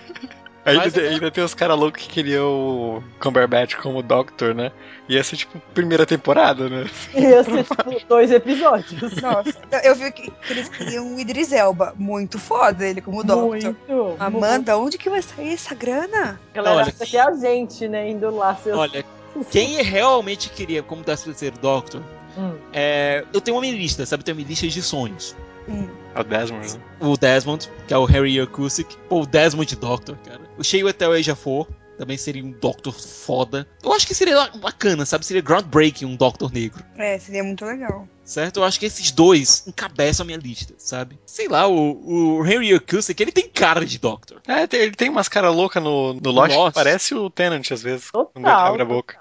[0.64, 4.70] Ainda, Mas- tem- ainda tem os caras loucos que queriam o Cumberbatch como Doctor, né?
[5.08, 6.86] Ia ser tipo primeira temporada, né?
[7.14, 9.16] Ia ser tipo dois episódios.
[9.20, 9.52] nossa.
[9.82, 11.92] Eu vi que, eles queriam o Idris Elba.
[11.98, 13.48] Muito foda ele como Doctor.
[13.48, 13.76] Muito.
[14.20, 16.38] Amanda, onde que vai sair essa grana?
[16.54, 18.08] Galera, Olha, acha que é a gente, né?
[18.08, 18.78] Indo lá seus.
[18.78, 19.04] Olha,
[19.50, 22.00] quem realmente queria como 13 terceiro Doctor,
[22.38, 22.54] Hum.
[22.72, 24.20] é, eu tenho uma minha lista, sabe?
[24.20, 25.34] Eu tenho uma lista de sonhos.
[25.68, 25.88] Hum.
[26.14, 26.80] É o Desmond, né?
[27.00, 28.96] O Desmond, que é o Harry Akusic.
[29.08, 30.40] Pô, o Desmond Doctor, cara.
[30.58, 33.66] O Shea Wetel Age 4 também seria um Doctor foda.
[33.82, 35.26] Eu acho que seria bacana, sabe?
[35.26, 36.82] Seria groundbreaking um Doctor negro.
[36.96, 38.08] É, seria muito legal.
[38.24, 38.60] Certo?
[38.60, 41.18] Eu acho que esses dois encabeçam a minha lista, sabe?
[41.26, 44.40] Sei lá, o, o Harry Akusic, ele tem cara de Doctor.
[44.46, 46.68] É, ele tem umas caras loucas no, no Lost Lost.
[46.68, 48.10] que parece o Tennant às vezes.
[48.10, 48.32] Total.
[48.32, 49.18] Quando ele abre a boca.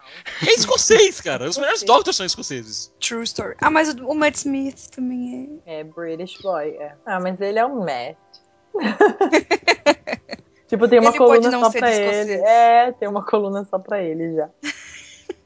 [0.47, 1.49] É escocês, cara.
[1.49, 2.93] Os melhores Doctors são escoceses.
[2.99, 3.55] True story.
[3.59, 6.93] Ah, mas o, Matt Smith também É British Boy, é.
[7.05, 8.17] Ah, mas ele é um Matt.
[10.71, 12.33] tipo, tem uma Ele coluna pode não só ser pra ele.
[12.33, 14.49] É, tem uma coluna só pra ele já.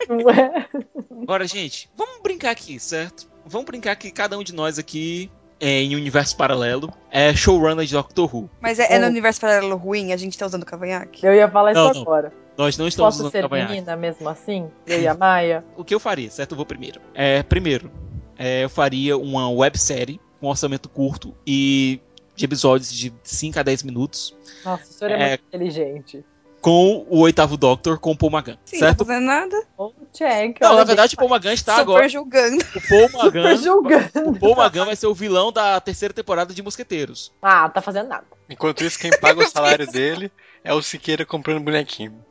[0.10, 0.68] Ué.
[1.24, 3.28] Agora, gente, vamos brincar aqui, certo?
[3.46, 7.86] Vamos brincar que cada um de nós aqui, é, em um universo paralelo, é showrunner
[7.86, 8.50] de Doctor Who.
[8.62, 11.26] Mas é, é no universo paralelo ruim, a gente tá usando cavanhaque?
[11.26, 12.02] Eu ia falar Não, isso não.
[12.04, 12.32] agora.
[12.58, 13.72] Nós não estamos Posso usando ser cavanhaque.
[13.74, 14.70] menina mesmo assim?
[14.88, 15.66] Eu e a Maia?
[15.76, 16.52] O que eu faria, certo?
[16.52, 17.02] Eu vou primeiro.
[17.14, 17.92] É, primeiro,
[18.38, 22.00] é, eu faria uma websérie com orçamento curto e
[22.36, 25.28] de episódios de 5 a 10 minutos Nossa, o senhor é, É.
[25.30, 26.26] muito inteligente.
[26.62, 28.98] com o oitavo Doctor, com o Paul McGann, Sim, não certo?
[29.00, 29.68] tá fazendo nada.
[30.12, 30.60] Check.
[30.62, 32.10] Não, na verdade, o Paul McGann está Super agora.
[32.10, 32.58] julgando.
[32.58, 34.30] O Paul Super McGann, julgando.
[34.30, 37.32] o Paul McGann vai ser o vilão da terceira temporada de Mosqueteiros.
[37.42, 38.26] Ah, tá fazendo nada.
[38.50, 40.32] Enquanto isso, quem paga o salário dele
[40.64, 42.24] é o Siqueira comprando bonequinho.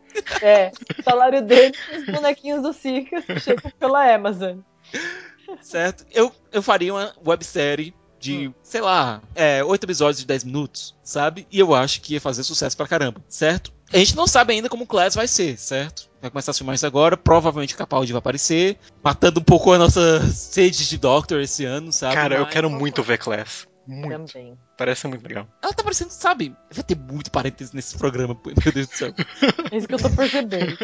[0.43, 4.59] É, o salário dele, os bonequinhos do Circa chegam pela Amazon.
[5.61, 6.05] Certo?
[6.12, 11.47] Eu, eu faria uma websérie de, sei lá, é, 8 episódios de 10 minutos, sabe?
[11.53, 13.73] E eu acho que ia fazer sucesso pra caramba, certo?
[13.93, 16.09] A gente não sabe ainda como o Class vai ser, certo?
[16.23, 19.79] Vai começar a filmar isso agora, provavelmente o Capaldi vai aparecer, matando um pouco a
[19.79, 22.15] nossa sede de Doctor esse ano, sabe?
[22.15, 23.67] Cara, eu Mas- quero muito ver Class.
[23.87, 24.33] Muito.
[24.33, 24.57] Também.
[24.79, 25.47] Parece muito legal.
[25.63, 26.57] Ela tá parecendo, sabe?
[26.73, 28.35] Vai ter muito parênteses nesse programa,
[28.65, 29.13] meu Deus do céu.
[29.71, 30.79] É isso que eu tô percebendo.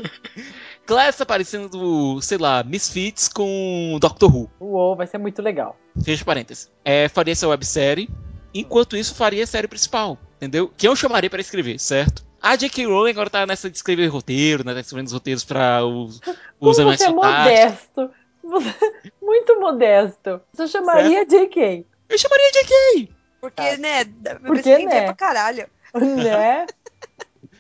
[0.87, 4.50] Class tá parecendo, sei lá, Misfits com Doctor Who.
[4.61, 5.79] Uou, vai ser muito legal.
[6.04, 6.70] Fecha parênteses.
[6.84, 8.08] É, faria essa websérie.
[8.52, 10.18] Enquanto isso, faria a série principal.
[10.36, 10.72] Entendeu?
[10.76, 12.24] Que eu chamaria para escrever, certo?
[12.42, 12.86] A J.K.
[12.86, 14.72] Rowling agora tá nessa de escrever roteiro, né?
[14.72, 16.20] Tá escrevendo os roteiros pra os,
[16.58, 18.10] Como os Animais você é modesto.
[19.22, 20.40] Muito modesto.
[20.52, 23.08] Você chamaria JK, Eu chamaria J.K.
[23.40, 23.76] Porque, Tá.
[23.76, 24.04] né?
[24.46, 25.04] Porque, tem né?
[25.04, 25.68] pra caralho.
[25.94, 26.66] né?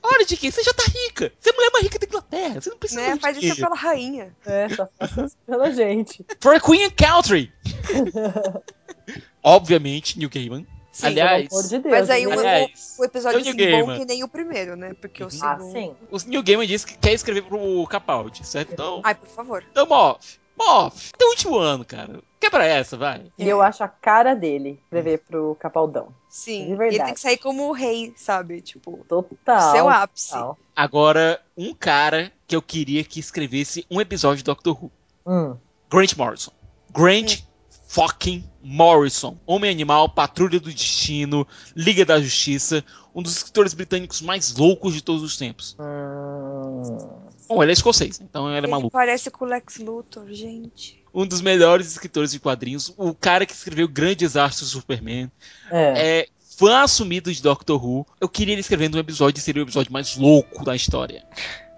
[0.02, 1.32] Olha, J.K., você já tá rica.
[1.38, 2.60] Você é a mulher mais rica da Inglaterra.
[2.60, 3.16] Você não precisa Né?
[3.16, 4.34] Faz isso pela rainha.
[4.46, 6.24] É, só faça isso pela gente.
[6.40, 7.52] For a Queen and Country.
[9.42, 10.66] Obviamente, New Gaiman.
[10.92, 11.94] Sim, Aliás, Pelo amor de Deus.
[11.98, 12.34] Mas aí né?
[12.36, 14.92] o- aliás, O episódio assim, bom que nem o primeiro, né?
[15.00, 15.72] Porque o Ah, segundo.
[15.72, 15.94] sim.
[16.10, 18.72] o New Gaiman disse que quer escrever pro Capaldi, certo?
[18.72, 19.64] Então, Ai, por favor.
[19.70, 20.38] então Moff.
[20.60, 22.20] Moff, teu último ano, cara.
[22.38, 23.30] Quebra essa, vai.
[23.38, 26.08] E eu acho a cara dele escrever pro Capaldão.
[26.28, 26.66] Sim.
[26.66, 26.94] De verdade.
[26.96, 28.60] Ele tem que sair como o rei, sabe?
[28.60, 29.72] Tipo, Total.
[29.72, 30.30] seu ápice.
[30.30, 30.58] total.
[30.76, 34.90] Agora, um cara que eu queria que escrevesse um episódio de Doctor Who.
[35.26, 35.56] Hum.
[35.90, 36.52] Grant Morrison.
[36.90, 37.42] Grant
[37.88, 39.36] fucking Morrison.
[39.46, 42.84] Homem Animal, Patrulha do Destino, Liga da Justiça.
[43.14, 45.76] Um dos escritores britânicos mais loucos de todos os tempos.
[45.80, 47.29] Hum.
[47.50, 48.92] Bom, ele é escocês, então ele é Ele maluco.
[48.92, 51.02] parece com o Lex Luthor, gente.
[51.12, 52.94] Um dos melhores escritores de quadrinhos.
[52.96, 55.28] O cara que escreveu Grandes Astros do Superman.
[55.68, 56.20] É.
[56.20, 58.06] É fã assumido de Doctor Who.
[58.20, 61.24] Eu queria ele escrevendo um episódio que seria o episódio mais louco da história.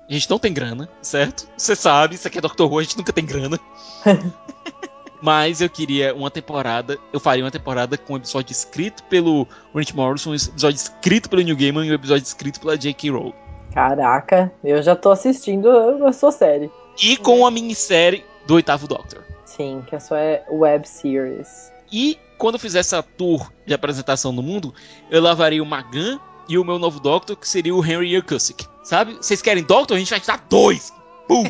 [0.07, 1.49] A gente não tem grana, certo?
[1.57, 3.59] Você sabe, isso aqui é Doctor Who, a gente nunca tem grana.
[5.23, 9.93] Mas eu queria uma temporada, eu faria uma temporada com um episódio escrito pelo Grant
[9.93, 13.11] Morrison, um episódio escrito pelo New Gaiman e um episódio escrito pela J.K.
[13.11, 13.42] Rowling.
[13.73, 15.69] Caraca, eu já tô assistindo
[16.07, 16.71] a sua série.
[17.03, 19.25] E com uma minissérie do oitavo Doctor.
[19.45, 21.73] Sim, que a sua é web series.
[21.91, 24.75] E quando eu fizer essa tour de apresentação no mundo,
[25.11, 28.67] eu lavaria o Magan e o meu novo Doctor, que seria o Henry Akusic.
[28.83, 29.15] Sabe?
[29.15, 29.97] Vocês querem Doctor?
[29.97, 30.93] A gente vai te dar dois!
[31.29, 31.45] Pum!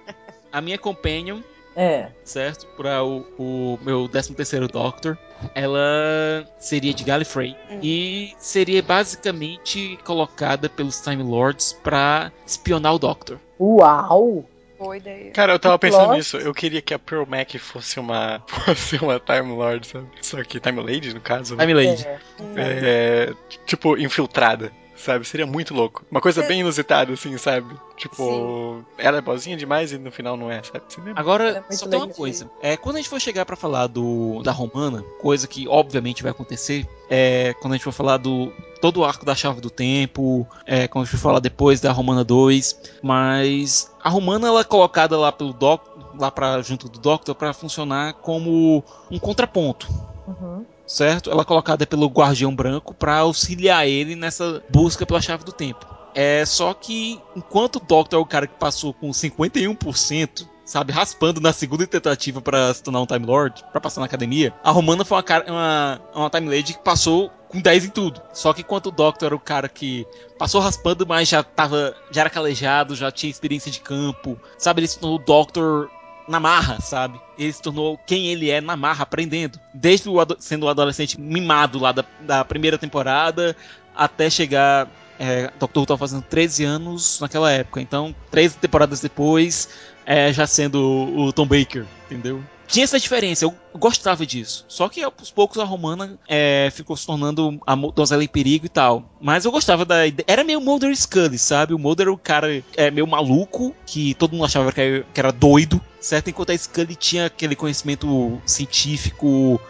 [0.52, 1.40] a minha companion,
[1.78, 2.08] É.
[2.24, 2.66] certo?
[2.76, 5.16] Para o, o meu 13 terceiro Doctor,
[5.54, 7.56] ela seria de Gallifrey.
[7.70, 7.78] Hum.
[7.80, 13.38] E seria basicamente colocada pelos Time Lords pra espionar o Doctor.
[13.60, 14.44] Uau!
[14.76, 15.32] Boa ideia.
[15.32, 16.16] Cara, eu tava pensando Plot.
[16.16, 16.36] nisso.
[16.36, 18.42] Eu queria que a Pearl Mac fosse uma.
[18.46, 20.06] fosse uma Time Lord, sabe?
[20.20, 21.56] Só que Time Lady, no caso.
[21.56, 22.06] Time Lady.
[22.06, 22.18] É.
[22.56, 23.34] É,
[23.66, 25.24] tipo, infiltrada, sabe?
[25.26, 26.04] Seria muito louco.
[26.10, 27.74] Uma coisa bem inusitada, assim, sabe?
[27.96, 30.82] Tipo, ela é boazinha demais e no final não é, sabe?
[30.88, 32.50] Seria- Agora, muito só tem uma coisa.
[32.62, 36.30] É, quando a gente for chegar pra falar do, da Romana, coisa que obviamente vai
[36.32, 40.46] acontecer, é quando a gente for falar do todo o arco da Chave do Tempo,
[40.64, 44.64] é, quando a gente for falar depois da Romana 2, mas a Romana ela é
[44.64, 45.82] colocada lá pelo Doc,
[46.18, 49.88] lá para junto do Doctor para funcionar como um contraponto.
[50.28, 50.64] Uhum.
[50.88, 51.30] Certo?
[51.30, 55.86] Ela é colocada pelo Guardião Branco para auxiliar ele nessa busca pela chave do tempo.
[56.14, 61.40] É só que enquanto o Doctor é o cara que passou com 51%, sabe, raspando
[61.40, 65.04] na segunda tentativa para se tornar um Time Lord, para passar na academia, a Romana
[65.04, 68.20] foi uma, cara- uma, uma Time Lady que passou com 10 em tudo.
[68.32, 70.06] Só que enquanto o Doctor era o cara que
[70.38, 74.88] passou raspando, mas já tava, já era calejado, já tinha experiência de campo, sabe, ele
[74.88, 75.88] se tornou o Doctor
[76.28, 77.20] na marra, sabe?
[77.38, 79.58] Ele se tornou quem ele é na marra, aprendendo.
[79.72, 83.56] Desde o sendo um adolescente mimado lá da, da primeira temporada
[83.96, 84.88] até chegar.
[85.20, 89.68] É, Doctor Who tava fazendo 13 anos naquela época, então 13 temporadas depois,
[90.06, 92.40] é, já sendo o, o Tom Baker, entendeu?
[92.68, 94.64] Tinha essa diferença, eu gostava disso.
[94.68, 98.68] Só que aos poucos a Romana é, ficou se tornando a donzela em perigo e
[98.68, 99.10] tal.
[99.20, 100.24] Mas eu gostava da ideia.
[100.28, 101.72] Era meio Mulder Scully, sabe?
[101.72, 105.80] O Mulder era o cara é, meio maluco, que todo mundo achava que era doido,
[106.00, 106.28] certo?
[106.30, 109.60] Enquanto a Scully tinha aquele conhecimento científico,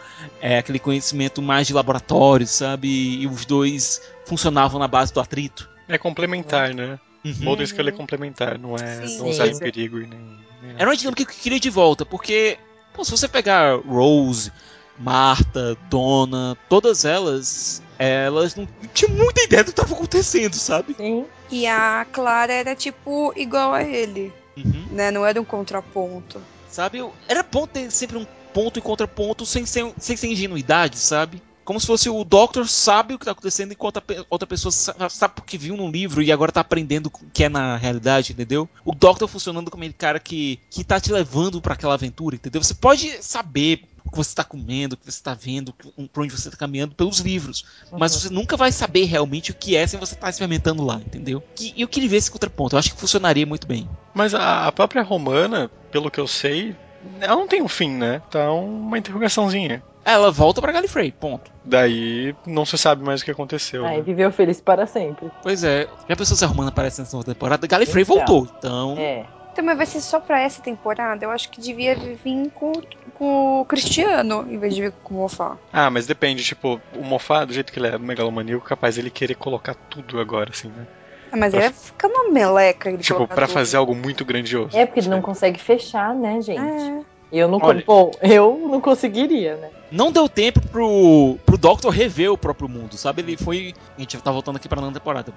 [0.40, 2.88] é, aquele conhecimento mais de laboratório, sabe?
[3.22, 5.68] E os dois funcionavam na base do atrito.
[5.88, 6.98] É complementar, né?
[7.24, 7.56] Uhum.
[7.60, 9.18] E Scully é complementar, não é Sim.
[9.18, 9.60] donzela em Sim.
[9.60, 10.20] perigo e nem.
[10.62, 12.58] nem- Era uma dinâmica que eu queria de volta, porque
[12.94, 14.52] pô, se você pegar Rose,
[14.98, 20.94] Marta, Donna, todas elas, elas não tinham muita ideia do que estava acontecendo, sabe?
[20.96, 21.24] Sim.
[21.50, 24.32] E a Clara era tipo igual a ele,
[24.64, 24.86] Uhum.
[24.90, 25.10] né?
[25.10, 26.40] Não era um contraponto.
[26.70, 27.04] Sabe?
[27.26, 31.42] Era bom ter sempre um ponto e contraponto sem ser, sem ser ingenuidade, sabe?
[31.64, 35.34] Como se fosse o Doctor sabe o que tá acontecendo enquanto outra pessoa sa- sabe
[35.34, 38.66] porque viu num livro e agora tá aprendendo o que é na realidade, entendeu?
[38.86, 42.62] O Doctor funcionando como aquele cara que, que tá te levando pra aquela aventura, entendeu?
[42.62, 46.32] Você pode saber o que você tá comendo, o que você tá vendo, pra onde
[46.36, 47.64] você tá caminhando pelos livros.
[47.92, 48.20] Mas Uhum.
[48.20, 51.42] você nunca vai saber realmente o que é sem você estar experimentando lá, entendeu?
[51.60, 52.74] E eu queria ver esse contraponto.
[52.74, 53.88] Eu acho que funcionaria muito bem.
[54.14, 56.74] Mas a, própria Romana, pelo que eu sei,
[57.20, 58.22] ela não tem um fim, né?
[58.30, 59.82] Tá uma interrogaçãozinha.
[60.04, 61.50] Ela volta pra Gallifrey, ponto.
[61.62, 63.84] Daí não se sabe mais o que aconteceu.
[63.84, 64.02] Aí né?
[64.02, 65.30] viveu feliz para sempre.
[65.42, 67.66] Pois é, já pensou se a Romana aparece nessa nova temporada?
[67.66, 68.16] Gallifrey Então.
[68.16, 68.96] voltou, então.
[68.98, 69.26] É.
[69.58, 71.24] Então, mas vai ser só pra essa temporada?
[71.24, 72.70] Eu acho que devia vir com,
[73.12, 75.58] com o Cristiano, em vez de vir com o Mofá.
[75.72, 79.34] Ah, mas depende, tipo, o Mofá, do jeito que ele é megalomaníaco, capaz ele querer
[79.34, 80.86] colocar tudo agora, assim, né?
[81.32, 82.88] Ah, mas Pra- ele vai ficar uma meleca.
[82.88, 83.54] Ele Tipo, pra tudo.
[83.54, 84.78] fazer algo muito grandioso.
[84.78, 85.24] É porque ele não sabe?
[85.26, 86.60] consegue fechar, né, gente?
[86.60, 87.00] É.
[87.30, 87.84] Eu não, Olha.
[87.86, 89.70] bom, eu não conseguiria, né?
[89.90, 93.22] Não deu tempo pro, pro Doctor rever o próprio mundo, sabe?
[93.22, 93.74] Ele foi.
[93.96, 95.32] A gente tá voltando aqui pra nova temporada.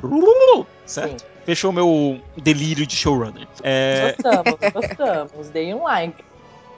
[0.85, 1.25] Certo?
[1.45, 3.47] Fechou meu delírio de showrunner.
[3.61, 5.49] É, Gostamos, gostamos.
[5.49, 6.23] Dei um like.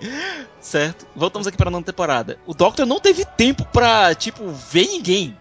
[0.60, 1.06] certo?
[1.15, 2.38] Voltamos aqui pra nova temporada.
[2.45, 5.38] O Doctor não teve tempo pra, tipo, ver ninguém.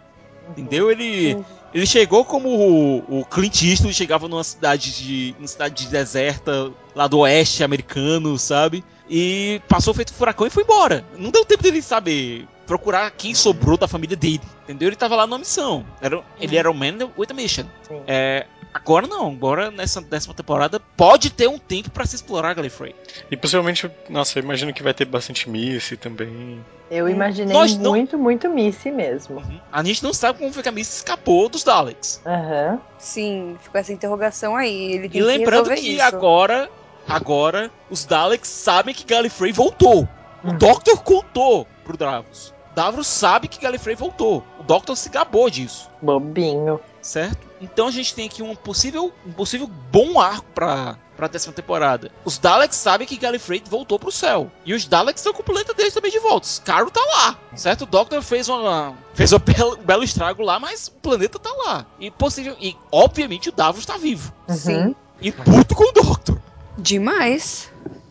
[0.51, 0.91] Entendeu?
[0.91, 1.35] Ele.
[1.35, 1.45] Uhum.
[1.75, 6.71] Ele chegou como o, o Clint Eastwood chegava numa cidade de numa cidade de deserta
[6.95, 8.85] lá do oeste americano, sabe?
[9.09, 11.05] E passou feito furacão e foi embora.
[11.17, 14.88] Não deu tempo dele saber procurar quem sobrou da família dele, entendeu?
[14.88, 15.85] Ele tava lá numa missão.
[16.01, 17.65] Era, ele era o man with a mission.
[18.07, 22.95] É, agora não, agora nessa décima temporada pode ter um tempo pra se explorar Gallifrey.
[23.31, 26.65] E possivelmente, nossa, eu imagino que vai ter bastante Missy também.
[26.91, 29.43] Eu imaginei Nós não- muito, muito Missy mesmo.
[29.71, 32.21] A gente não sabe como foi que a Miss escapou dos Daleks.
[32.25, 32.79] Aham.
[32.99, 34.93] Sim, ficou essa interrogação aí.
[34.93, 36.71] Ele E lembrando que, que, agora,
[37.09, 40.09] agora os Daleks sabem que Gallifrey voltou.
[40.45, 40.59] O Uhum.
[40.59, 42.53] Doctor contou pro Davros.
[42.75, 44.43] Davros sabe que Gallifrey voltou.
[44.59, 46.81] O Doctor se gabou disso, Bobinho.
[47.01, 47.47] certo?
[47.61, 52.11] Então a gente tem aqui um possível, um possível bom arco pra, pra décima temporada.
[52.25, 54.51] Os Daleks sabem que Gallifrey voltou pro céu.
[54.65, 56.47] E os Daleks estão com o planeta deles também de volta.
[56.49, 57.83] Scarrow tá lá, certo?
[57.83, 61.53] O Doctor fez uma fez um belo, um belo estrago lá, mas o planeta tá
[61.67, 61.87] lá.
[62.01, 64.33] E possível e obviamente o Davros tá vivo.
[64.49, 64.57] Uhum.
[64.57, 64.97] Sim.
[65.21, 66.38] E puto com o Doctor.
[66.77, 67.71] Demais.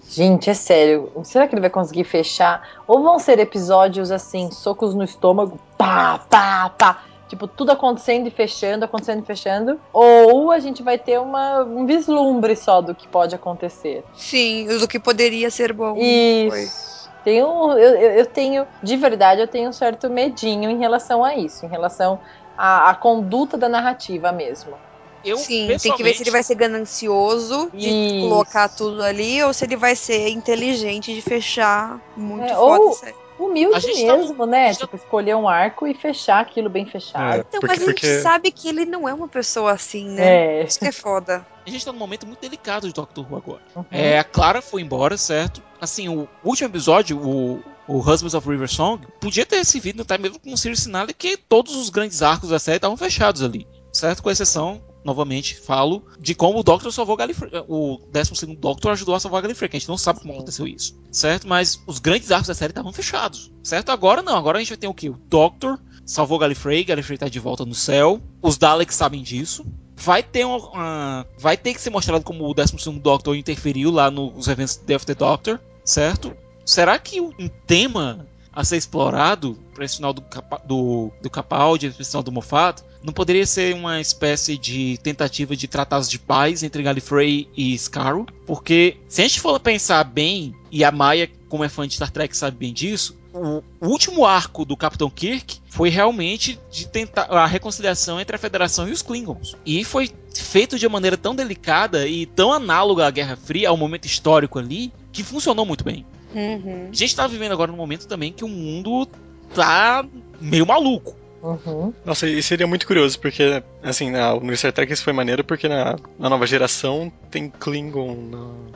[0.09, 1.11] Gente, é sério.
[1.23, 2.67] Será que ele vai conseguir fechar?
[2.85, 7.03] Ou vão ser episódios assim, socos no estômago, pá, pá, pá.
[7.29, 9.79] Tipo, tudo acontecendo e fechando, acontecendo e fechando.
[9.93, 14.03] Ou a gente vai ter uma, um vislumbre só do que pode acontecer.
[14.13, 15.95] Sim, do que poderia ser bom.
[15.95, 16.63] Foi.
[16.63, 17.09] Isso.
[17.23, 21.35] Tenho, eu, eu eu tenho, de verdade, eu tenho um certo medinho em relação a
[21.35, 22.19] isso, em relação
[22.57, 24.73] à, à conduta da narrativa mesmo.
[25.23, 28.29] Eu Sim, tem que ver se ele vai ser ganancioso de Isso.
[28.29, 32.81] colocar tudo ali ou se ele vai ser inteligente de fechar muito É, foda.
[32.83, 32.97] ou-.
[33.39, 34.71] Humilde tá- mesmo, né?
[34.71, 37.37] tá- Tipo, escolher um arco e fechar aquilo bem fechado.
[37.37, 40.07] É, Então, porque, mas a gente porque- sabe que ele não é uma pessoa assim,
[40.09, 40.59] né?
[40.61, 40.63] É.
[40.63, 41.43] Isso que é foda.
[41.65, 43.61] A gente tá num momento muito delicado de Doctor Who agora.
[43.75, 43.85] Uhum.
[43.89, 45.59] É, a Clara foi embora, certo?
[45.79, 50.37] Assim, o último episódio, o, o Husbands of River Song, podia ter servido até mesmo
[50.39, 53.65] como um serial sinal que todos os grandes arcos da série estavam fechados ali.
[53.91, 54.21] Certo?
[54.21, 57.51] Com exceção, novamente, falo, de como o Doctor salvou Galifrey.
[57.67, 60.97] O 12 Doctor ajudou a salvar Galifrey, que a gente não sabe como aconteceu isso.
[61.11, 61.47] Certo?
[61.47, 63.51] Mas os grandes arcos da série estavam fechados.
[63.63, 63.89] Certo?
[63.89, 64.35] Agora não.
[64.35, 65.09] Agora a gente vai ter o quê?
[65.09, 68.21] O Doctor salvou Galifrey, Galifrey tá de volta no céu.
[68.41, 69.65] Os Daleks sabem disso.
[69.95, 74.09] Vai ter uma, uma- vai ter que ser mostrado como o 12 Doctor interferiu lá
[74.09, 76.35] nos eventos de Death of the Doctor, certo?
[76.65, 80.23] Será que um tema a ser explorado para esse final do,
[80.65, 85.67] do, do Capaldi, esse final do Moffat, não poderia ser uma espécie de tentativa de
[85.67, 88.27] tratados de paz entre Gallifrey e Scarrow?
[88.45, 92.11] Porque se a gente for pensar bem, e a Maia, como é fã de Star
[92.11, 97.45] Trek, sabe bem disso, o último arco do Capitão Kirk foi realmente de tentar a
[97.45, 99.55] reconciliação entre a Federação e os Klingons.
[99.65, 103.77] E foi feito de uma maneira tão delicada e tão análoga à Guerra Fria, ao
[103.77, 106.05] momento histórico ali, que funcionou muito bem.
[106.33, 106.89] Uhum.
[106.91, 109.07] A gente tá vivendo agora num momento também que o mundo
[109.53, 110.05] tá
[110.39, 111.15] meio maluco.
[111.41, 111.93] Uhum.
[112.05, 115.67] Nossa, e seria muito curioso, porque, assim, na, no Star Trek isso foi maneiro, porque
[115.67, 118.15] na, na nova geração tem Klingon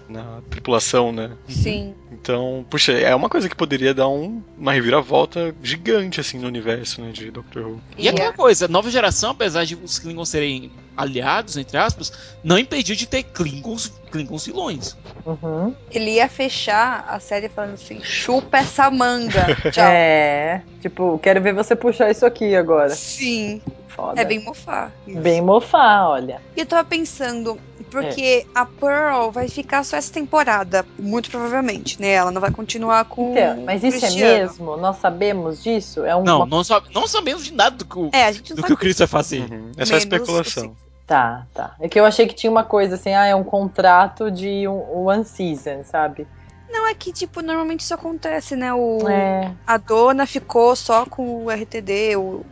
[0.09, 1.31] na, na tripulação, né?
[1.47, 1.93] Sim.
[2.11, 7.01] Então, puxa, é uma coisa que poderia dar um, uma reviravolta gigante, assim, no universo,
[7.01, 7.81] né, de Doctor Who.
[7.97, 12.11] E aquela coisa, nova geração, apesar de os Klingons serem aliados, entre aspas,
[12.43, 14.97] não impediu de ter Klingons, Klingons vilões.
[15.25, 15.75] Uhum.
[15.91, 19.45] Ele ia fechar a série falando assim: chupa essa manga.
[19.71, 19.83] Tchau.
[19.83, 20.61] É.
[20.81, 22.89] Tipo, quero ver você puxar isso aqui agora.
[22.89, 23.61] Sim,
[23.95, 24.21] Foda.
[24.21, 24.91] é bem mofar.
[25.07, 25.19] isso.
[25.19, 26.41] Bem mofar, olha.
[26.55, 27.57] E eu tava pensando,
[27.89, 32.09] porque a Pearl vai ficar só essa temporada, muito provavelmente, né?
[32.09, 33.31] Ela não vai continuar com.
[33.31, 34.37] Então, mas isso é Cristiano.
[34.49, 34.77] mesmo?
[34.77, 36.03] Nós sabemos disso?
[36.03, 38.49] É um Não, não, sabe- não sabemos de nada do que o, É, a gente
[38.49, 39.41] não do que o Chris vai fazer.
[39.51, 39.71] Uhum.
[39.77, 40.75] É só Menos especulação.
[41.07, 41.75] Tá, tá.
[41.79, 45.05] É que eu achei que tinha uma coisa assim, ah, é um contrato de um
[45.05, 46.27] one season, sabe?
[46.69, 48.73] Não, é que, tipo, normalmente isso acontece, né?
[48.73, 49.51] O, É.
[49.65, 52.43] A dona ficou só com o RTD, o,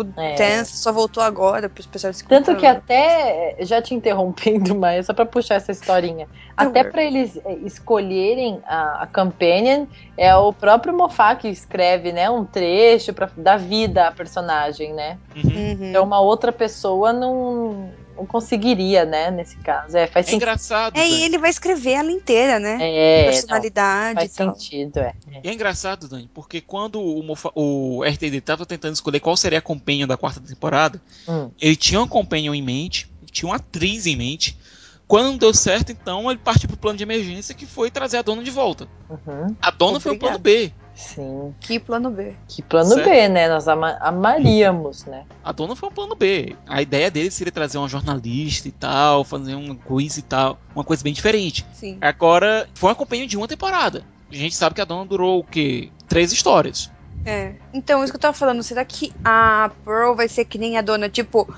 [0.00, 0.34] o É.
[0.34, 5.14] Dance só voltou agora pros pessoal se Tanto que até, já te interrompendo, mas só
[5.14, 10.96] pra puxar essa historinha, até pra eles é, escolherem a, a Companion, é o próprio
[10.96, 15.18] Moffat que escreve, né, um trecho pra dar vida à personagem, né?
[15.36, 15.58] Uhum.
[15.58, 15.90] Uhum.
[15.90, 19.96] Então uma outra pessoa não, não conseguiria, né, nesse caso.
[19.96, 20.36] É, faz É sentido.
[20.42, 20.96] engraçado.
[20.96, 22.76] É, e ele vai escrever ela inteira, né?
[22.80, 24.54] É, não, Personalidade faz e tal.
[24.54, 25.14] sentido, é.
[25.44, 29.58] E é engraçado, Dani, porque quando o, Mofa- o RTD tava tentando escolher qual seria
[29.58, 31.50] a companion da quarta temporada, Hum.
[31.60, 34.58] ele tinha uma companion em mente, tinha uma atriz em mente.
[35.06, 38.22] Quando não deu certo, então ele partiu pro plano de emergência, que foi trazer a
[38.22, 38.86] dona de volta.
[39.08, 40.38] Uhum, A dona foi o Obrigada.
[40.38, 40.70] plano B.
[40.98, 41.54] sim.
[41.60, 42.34] Que plano B.
[42.48, 43.08] Que plano Certo.
[43.08, 43.48] B, né?
[43.48, 45.24] Nós ama- amaríamos, né?
[45.42, 46.56] A dona foi um plano B.
[46.66, 50.84] A ideia dele seria trazer uma jornalista e tal, fazer uma quiz e tal, uma
[50.84, 51.64] coisa bem diferente.
[51.72, 51.96] Sim.
[52.00, 54.04] Agora, foi uma companhia de uma temporada.
[54.30, 55.90] A gente sabe que a dona durou o quê?
[56.08, 56.90] Três histórias.
[57.24, 57.54] É.
[57.72, 60.82] Então, isso que eu tava falando, será que a Pearl vai ser que nem a
[60.82, 61.48] dona, tipo,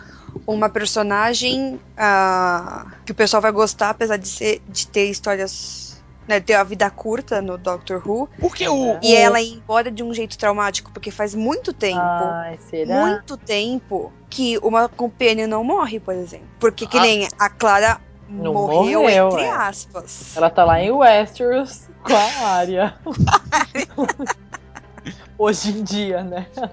[0.46, 5.89] uma personagem ah, que o pessoal vai gostar, apesar de, ser, de ter histórias.
[6.31, 8.29] Né, ter a vida curta no Doctor Who.
[8.40, 8.97] Porque o.
[9.03, 11.99] E o- ela ir embora de um jeito traumático, porque faz muito tempo.
[12.01, 13.05] Ai, será?
[13.05, 16.47] muito tempo que uma companion não morre, por exemplo.
[16.61, 17.03] Porque que Ah.
[17.03, 19.51] nem a Clara Não morreu, morreu, entre é.
[19.51, 20.37] aspas.
[20.37, 22.95] Ela tá lá em Westeros com a área.
[25.37, 26.47] Hoje em dia, né?
[26.55, 26.71] Né?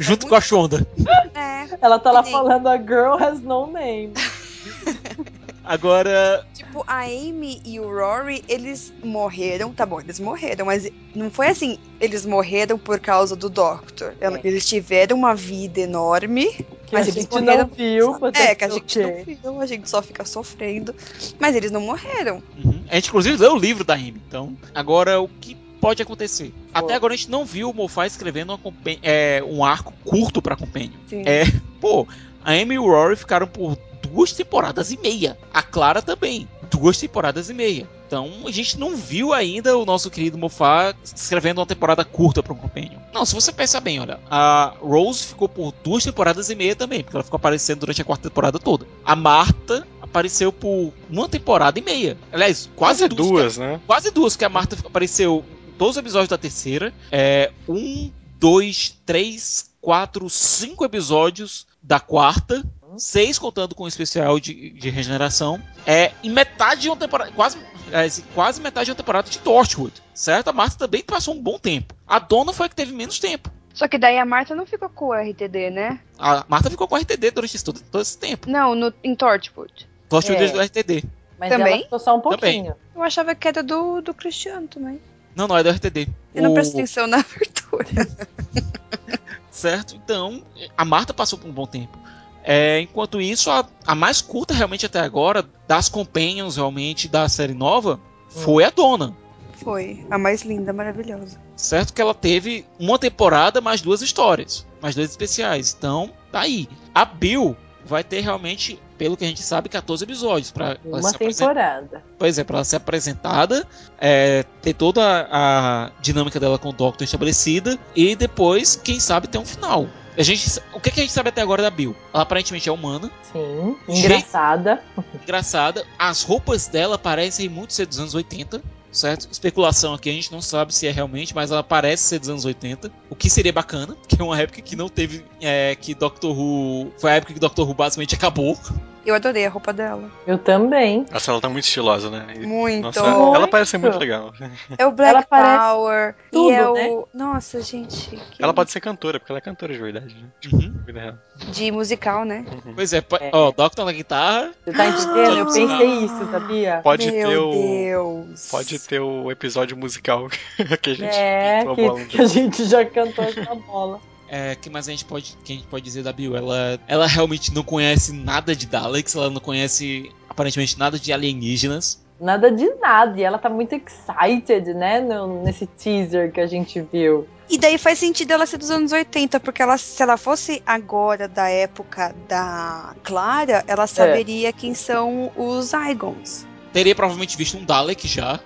[0.00, 0.86] Junto muito- com a Shonda.
[1.34, 2.32] É, Ela tá lá Nem.
[2.32, 4.14] falando a girl has no name.
[5.62, 11.30] Agora, tipo, a Amy e o Rory, eles morreram, tá bom, eles morreram, mas não
[11.30, 14.14] foi assim, eles morreram por causa do Doctor.
[14.20, 14.40] É.
[14.42, 16.46] Eles tiveram uma vida enorme,
[16.86, 18.16] Que Mas a eles gente morreram- não viu.
[18.34, 20.92] é, tem que a o gente não viu, a gente só fica sofrendo.
[21.38, 22.42] Mas eles não morreram.
[22.64, 24.20] uhum, a gente inclusive leu o livro da Amy.
[24.26, 26.52] Então, agora o que pode acontecer?
[26.74, 28.58] Até agora a gente não viu o Moffat escrevendo
[29.02, 30.98] é, um arco curto pra Companion.
[31.08, 31.22] Sim.
[31.26, 31.44] É,
[31.80, 32.08] pô,
[32.44, 33.76] a Amy e o Rory ficaram por
[34.10, 35.38] duas temporadas e meia.
[35.52, 37.88] A Clara também, duas temporadas e meia.
[38.06, 42.52] Então a gente não viu ainda o nosso querido Moffat escrevendo uma temporada curta para
[42.52, 42.98] um Companion.
[43.12, 47.02] Não, se você pensar bem, olha, a Rose ficou por duas temporadas e meia também,
[47.02, 48.86] porque ela ficou aparecendo durante a quarta temporada toda.
[49.04, 52.18] A Marta apareceu por uma temporada e meia.
[52.32, 53.80] Aliás, quase, Quase duas, né?
[53.86, 56.92] Quase duas, que a Marta apareceu em todos os episódios da terceira.
[57.12, 62.64] É, um, dois, três, quatro, cinco episódios da quarta.
[63.00, 65.60] Seis contando com o especial de, de regeneração.
[65.86, 67.32] É em metade de uma temporada.
[67.32, 67.56] Quase,
[67.90, 69.94] é, quase metade de uma temporada de Torchwood.
[70.14, 70.48] Certo?
[70.48, 71.94] A Marta também passou um bom tempo.
[72.06, 73.50] A dona foi a que teve menos tempo.
[73.72, 76.00] Só que daí a Marta não ficou com o RTD, né?
[76.18, 78.50] A Marta ficou com o RTD durante esse- todo, todo esse tempo.
[78.50, 79.88] Não, no, em Torchwood.
[80.08, 80.48] Torchwood É.
[80.50, 81.04] do RTD.
[81.38, 81.72] Mas Também?
[81.74, 82.74] ela ficou só um pouquinho.
[82.94, 85.00] Eu achava que era do, do Cristiano também.
[85.34, 86.06] Não, não, é do RTD.
[86.34, 87.88] Eu não O- presto atenção na abertura.
[89.50, 89.94] Certo?
[89.96, 90.42] Então,
[90.76, 91.98] a Marta passou por um bom tempo.
[92.42, 97.54] É, enquanto isso, a, a mais curta realmente até agora, das companions realmente da série
[97.54, 99.14] nova, foi a Dona.
[99.62, 100.04] Foi.
[100.10, 101.38] A mais linda, maravilhosa.
[101.54, 105.74] Certo que ela teve uma temporada mais duas histórias, mais dois especiais.
[105.76, 106.66] Então, tá aí.
[106.94, 112.02] A Bill vai ter realmente, pelo que a gente sabe, 14 episódios para Uma temporada.
[112.18, 113.66] Pois é, para ela ser apresentada,
[113.98, 119.28] é, ter toda a, a dinâmica dela com o Doctor estabelecida e depois, quem sabe,
[119.28, 119.86] ter um final.
[120.16, 121.94] A gente, o que, que a gente sabe até agora da Bill?
[122.12, 123.76] Ela aparentemente é humana, Sim.
[123.88, 124.82] Engraçada.
[125.22, 125.86] engraçada.
[125.98, 129.28] As roupas dela parecem muito ser dos anos 80, certo?
[129.30, 132.44] Especulação aqui, a gente não sabe se é realmente, mas ela parece ser dos anos
[132.44, 132.90] 80.
[133.08, 135.24] O que seria bacana, que é uma época que não teve.
[135.40, 136.92] É, que Doctor Who.
[136.98, 138.58] Foi a época que Doctor Who basicamente acabou.
[139.04, 140.10] Eu adorei a roupa dela.
[140.26, 141.06] Eu também.
[141.10, 142.26] Nossa, ela tá muito estilosa, né?
[142.36, 142.82] E- Muito.
[142.82, 143.34] Nossa, Muito.
[143.36, 144.32] ela parece ser muito legal.
[144.76, 146.14] É o Black Ela Power.
[146.30, 146.88] tudo, e é né?
[146.88, 147.08] o.
[147.14, 148.16] Nossa, gente.
[148.16, 150.28] que- Ela pode ser cantora, porque ela é cantora de verdade, né?
[150.52, 151.50] Uhum.
[151.50, 152.44] De musical, né?
[152.74, 153.30] Pois é, po- É.
[153.32, 154.52] ó, Doctor na guitarra.
[154.64, 155.38] Você tá entendendo?
[155.38, 156.80] Eu pensei isso, sabia?
[156.82, 157.50] Pode Meu ter o.
[157.52, 158.48] Deus.
[158.50, 160.28] Pode ter o episódio musical
[160.82, 164.00] que a gente É, a que, que a gente já cantou essa bola.
[164.32, 166.36] É, que mais a gente pode, que a gente pode dizer da Bill?
[166.36, 172.00] Ela, ela realmente não conhece nada de Daleks, ela não conhece aparentemente nada de alienígenas.
[172.20, 173.18] Nada de nada.
[173.18, 175.00] E ela tá muito excited, né?
[175.00, 177.26] no- nesse teaser que a gente viu.
[177.48, 181.26] E daí faz sentido ela ser dos anos 80, porque ela, se ela fosse agora
[181.26, 186.46] da época da Clara, ela saberia quem são os Zygons.
[186.72, 188.38] Teria provavelmente visto um Dalek já.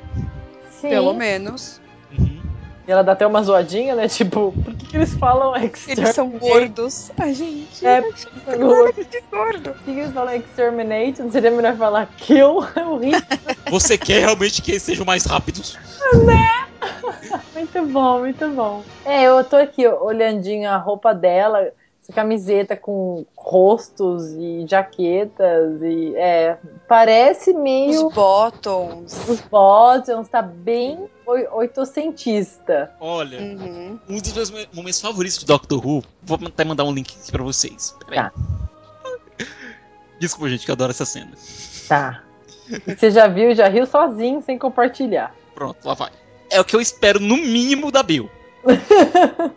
[0.80, 0.88] Sim.
[0.88, 1.78] Pelo menos.
[2.86, 4.08] E ela dá até uma zoadinha, né?
[4.08, 6.00] Tipo, por que, que eles falam exterminate?
[6.00, 7.10] Eles são gordos.
[7.18, 7.86] Ai, gente.
[7.86, 9.72] É, de gordo.
[9.72, 11.22] Por que que eles falam exterminate?
[11.22, 12.64] Não seria melhor falar kill?
[12.76, 13.20] É horrível.
[13.70, 15.78] Você quer realmente que eles sejam mais rápidos?
[17.54, 18.82] Muito bom, muito bom.
[19.04, 21.72] É, eu tô aqui olhandinho a roupa dela,
[22.02, 29.28] essa camiseta com rostos e jaquetas e é, parece meio Os bottoms.
[29.28, 32.92] os bottoms, tá bem oitocentista.
[33.00, 33.98] Olha, Uhum.
[34.08, 37.30] um dos meus me- momentos favoritos de Doctor Who, vou até mandar um link aqui
[37.32, 37.94] pra vocês.
[38.12, 38.32] Tá.
[40.20, 41.32] Desculpa, gente, que eu adoro essa cena.
[41.88, 42.22] Tá.
[42.86, 45.34] Você já viu e já riu sozinho, sem compartilhar.
[45.54, 46.10] Pronto, lá vai.
[46.50, 48.30] É o que eu espero no mínimo da Bill.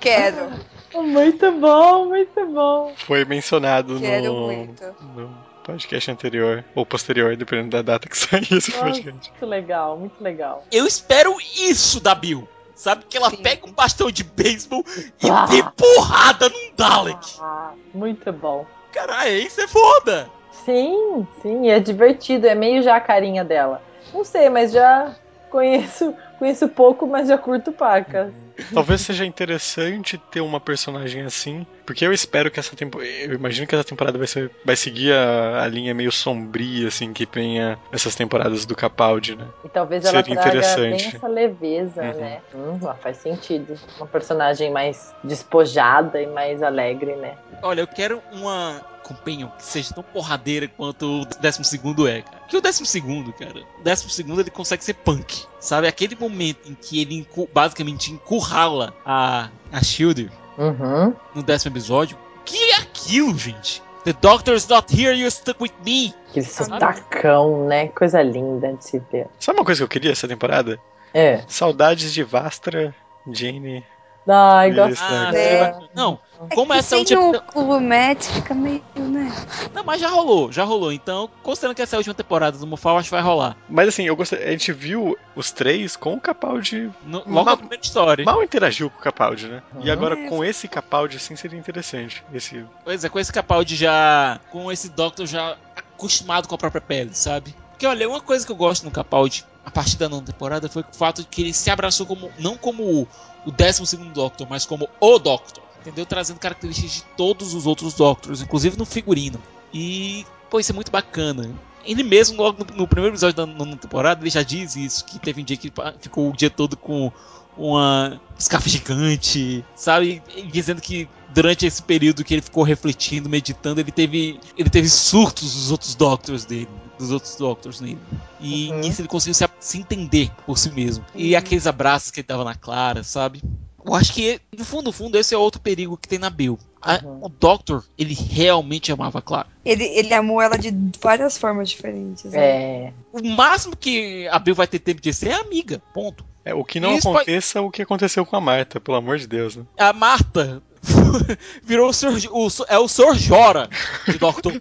[0.00, 0.50] Quero.
[0.94, 2.92] Muito bom, muito bom.
[2.96, 4.84] Foi mencionado Quero no, muito.
[5.16, 5.34] no
[5.64, 9.30] podcast anterior, ou posterior, dependendo da data que sair esse Nossa, podcast.
[9.30, 10.64] muito legal, muito legal.
[10.70, 12.46] Eu espero isso da Bill.
[12.76, 13.36] Sabe que ela Sim.
[13.38, 14.84] pega um bastão de beisebol
[15.22, 15.46] e Ah.
[15.46, 17.36] dê porrada num Dalek.
[17.40, 18.66] Ah, muito bom.
[18.92, 20.28] Cara, isso é foda.
[20.64, 23.82] Sim, sim, é divertido, é meio já a carinha dela.
[24.12, 25.14] Não sei, mas já
[25.50, 28.30] conheço, conheço pouco, mas já curto pacas.
[28.72, 33.10] Talvez seja interessante ter uma personagem assim, porque eu espero que essa temporada.
[33.10, 37.12] Eu imagino que essa temporada vai, ser, vai seguir a, a linha meio sombria, assim,
[37.12, 39.46] que venha essas temporadas do Capaldi, né?
[39.64, 41.06] E talvez ela Seria traga interessante.
[41.08, 42.20] bem essa leveza, Uhum.
[42.20, 42.40] né?
[42.54, 43.76] Hum, ah, faz sentido.
[43.96, 47.34] Uma personagem mais despojada e mais alegre, né?
[47.62, 52.38] Olha, eu quero uma companion que seja tão porradeira quanto o décimo segundo é, cara.
[52.48, 55.86] Que o décimo segundo, cara, o décimo segundo ele consegue ser punk, sabe?
[55.88, 61.12] Aquele momento em que ele basicamente encurrala a, a Shield Uhum.
[61.34, 62.16] no décimo episódio.
[62.44, 63.82] Que é aquilo, gente?
[64.04, 66.14] The doctor's not here, you stuck with me.
[66.30, 67.88] Aquele sotacão, né?
[67.88, 69.26] Coisa linda de se ver.
[69.40, 70.78] Sabe uma coisa que eu queria essa temporada?
[71.12, 71.42] É.
[71.48, 72.94] Saudades de Vastra,
[73.32, 73.82] Jane.
[74.26, 75.02] Ai, gosto.
[75.02, 75.74] Ah, É.
[75.94, 76.18] Não,
[76.50, 77.42] É como que essa é última.
[77.54, 79.30] o, o Matt fica meio, né?
[79.74, 80.90] Não, mas já rolou, já rolou.
[80.92, 83.54] Então, considerando que essa é a última temporada do Mofal, acho que vai rolar.
[83.68, 86.90] Mas assim, eu gostei, a gente viu os três com o Capaldi.
[87.04, 88.24] No- logo Ma- na primeira história.
[88.24, 89.62] Mal interagiu com o Capaldi, né?
[89.80, 90.28] E agora É.
[90.28, 92.24] com esse Capaldi, assim, seria interessante.
[92.32, 94.40] Esse Pois é, com esse Capaldi já.
[94.50, 97.54] Com esse Doctor já acostumado com a própria pele, sabe?
[97.70, 100.82] Porque olha, uma coisa que eu gosto no Capaldi, a partir da nona temporada, foi
[100.82, 102.30] o fato de que ele se abraçou como.
[102.38, 103.08] Não como o,
[103.46, 105.62] o 12 Doctor, mas como o Doctor.
[105.80, 106.06] Entendeu?
[106.06, 109.40] Trazendo características de todos os outros Doctors, inclusive no figurino.
[109.72, 111.50] E, pô, isso é muito bacana.
[111.84, 115.18] Ele mesmo, logo no, no primeiro episódio da nona temporada, ele já diz isso, que
[115.18, 117.12] teve um dia que ficou o dia todo com
[117.56, 120.22] uma escafa gigante, sabe?
[120.50, 125.54] Dizendo que durante esse período que ele ficou refletindo, meditando, ele teve, ele teve surtos
[125.54, 127.98] dos outros Doctors dele, dos outros Doctors nele.
[128.40, 128.78] E Uhum.
[128.80, 131.04] nisso ele conseguiu se, se entender por si mesmo.
[131.14, 133.42] E aqueles abraços que ele dava na Clara, sabe?
[133.84, 136.58] Eu acho que, no fundo, no fundo, esse é outro perigo que tem na Bill.
[136.80, 137.24] A- Uhum.
[137.24, 139.46] O Doctor, ele realmente amava a Clara.
[139.64, 142.24] Ele, ele amou ela de várias formas diferentes.
[142.24, 142.38] né?
[142.38, 142.92] É.
[143.12, 146.24] O máximo que a Bill vai ter tempo de ser é amiga, ponto.
[146.44, 149.18] É, o que não Isso aconteça é o que aconteceu com a Marta, pelo amor
[149.18, 149.64] de Deus, né?
[149.78, 150.62] A Marta
[151.62, 152.28] virou o, Sr.
[152.30, 153.14] o é o Sr.
[153.14, 153.68] Jora
[154.06, 154.60] de Doctor.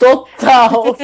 [0.00, 0.96] Total.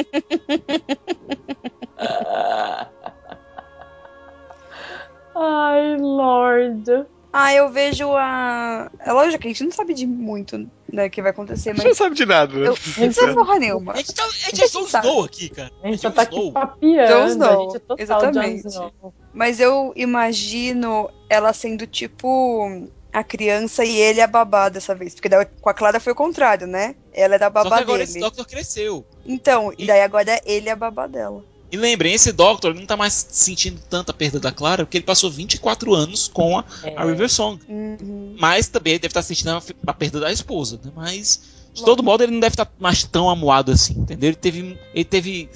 [5.35, 7.05] Ai, Lord.
[7.31, 8.89] Ah, eu vejo a.
[8.99, 11.83] É lógico que a gente não sabe de muito, né, que vai acontecer, A gente
[11.83, 11.99] mas.
[11.99, 12.67] não sabe de nada, né?
[12.69, 12.73] Eu
[13.05, 13.93] não sei porra nenhuma.
[13.93, 15.71] A gente, tá, a gente é Jon Snow aqui, cara.
[15.83, 17.07] A gente só tá aqui papiando.
[17.09, 18.63] Jon a Snow, gente é exatamente.
[18.63, 19.13] Jon Snow.
[19.33, 22.87] Mas eu imagino ela sendo tipo
[23.19, 25.13] a criança e ele a babá dessa vez.
[25.15, 26.95] Porque daí com a Clara foi o contrário, né?
[27.13, 28.09] Ela era a Só que babá agora dele.
[28.11, 29.05] esse Doctor cresceu.
[29.25, 31.43] Então, e daí agora ele é a babá dela.
[31.71, 35.29] E lembrem, esse Doctor não tá mais sentindo tanta perda da Clara, porque ele passou
[35.29, 36.63] 24 anos com a,
[36.95, 37.61] a River Song.
[37.67, 38.35] Uhum.
[38.39, 40.91] Mas também ele deve estar sentindo a, a perda da esposa, né?
[40.95, 41.41] Mas,
[41.73, 44.29] de todo modo, ele não deve estar mais tão amuado assim, entendeu?
[44.29, 45.49] Ele teve, ele teve,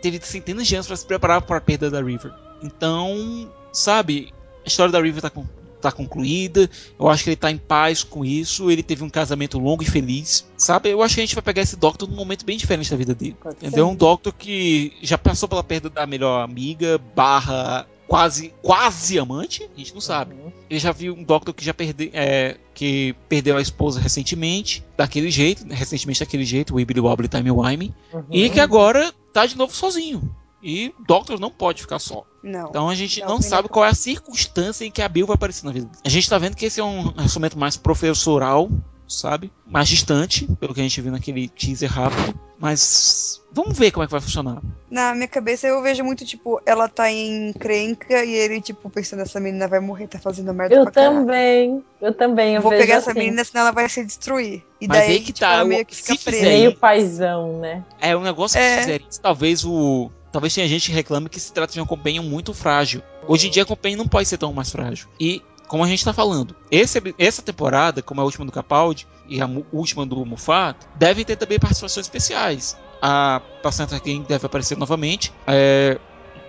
[0.00, 2.32] teve centenas de anos para se preparar para a perda da River.
[2.62, 4.32] Então, sabe,
[4.64, 5.44] a história da River tá, com-
[5.90, 6.68] tá concluída.
[6.98, 8.70] Eu acho que ele tá em paz com isso.
[8.70, 10.46] Ele teve um casamento longo e feliz.
[10.56, 12.96] Sabe, eu acho que a gente vai pegar esse Doctor num momento bem diferente da
[12.96, 13.36] vida dele.
[13.40, 13.86] Pode Entendeu?
[13.86, 13.92] ser.
[13.92, 19.78] Um Doctor que já passou pela perda da melhor amiga, barra quase, quase amante, a
[19.78, 20.34] gente não sabe.
[20.34, 20.52] Uhum.
[20.70, 25.30] Ele já viu um Doctor que já perde, é, que perdeu a esposa recentemente, daquele
[25.30, 28.24] jeito, recentemente daquele jeito, o Wibbly Wobbly Time Wime, Uhum.
[28.30, 30.22] e que agora tá de novo sozinho.
[30.68, 32.24] E Doctor não pode ficar só.
[32.42, 32.68] Não.
[32.68, 33.72] Então a gente Não, não sabe não.
[33.72, 35.88] qual é a circunstância em que a Bill vai aparecer na vida.
[36.04, 38.68] A gente tá vendo que esse é um relacionamento mais professoral,
[39.06, 39.52] sabe?
[39.64, 42.36] Mais distante, pelo que a gente viu naquele teaser rápido.
[42.58, 44.60] Mas vamos ver como é que vai funcionar.
[44.90, 49.20] Na minha cabeça eu vejo muito, tipo, ela tá em crenca e ele, tipo, pensando,
[49.22, 51.16] essa menina vai morrer, tá fazendo merda Eu pra caralho.
[51.20, 51.84] também.
[52.00, 52.54] Eu também.
[52.54, 54.64] Eu Vou vejo pegar essa assim, menina, senão ela vai se destruir.
[54.80, 56.38] E Mas daí, aí que tipo, tá, ela eu- meio que fica se presa.
[56.38, 57.84] fizer Meio paizão, né?
[58.00, 58.74] É um negócio que É.
[58.76, 60.10] se fizer isso, talvez o.
[60.36, 63.00] Talvez tenha gente que reclame que se trata de uma companion muito frágil.
[63.26, 65.08] Hoje em dia a companion não pode ser tão mais frágil.
[65.18, 69.08] E, como a gente tá falando, esse, essa temporada, como é a última do Capaldi
[69.26, 72.76] e a última do Mufat, devem ter também participações especiais.
[73.00, 75.32] A Placenta King deve aparecer novamente.
[75.46, 75.98] É,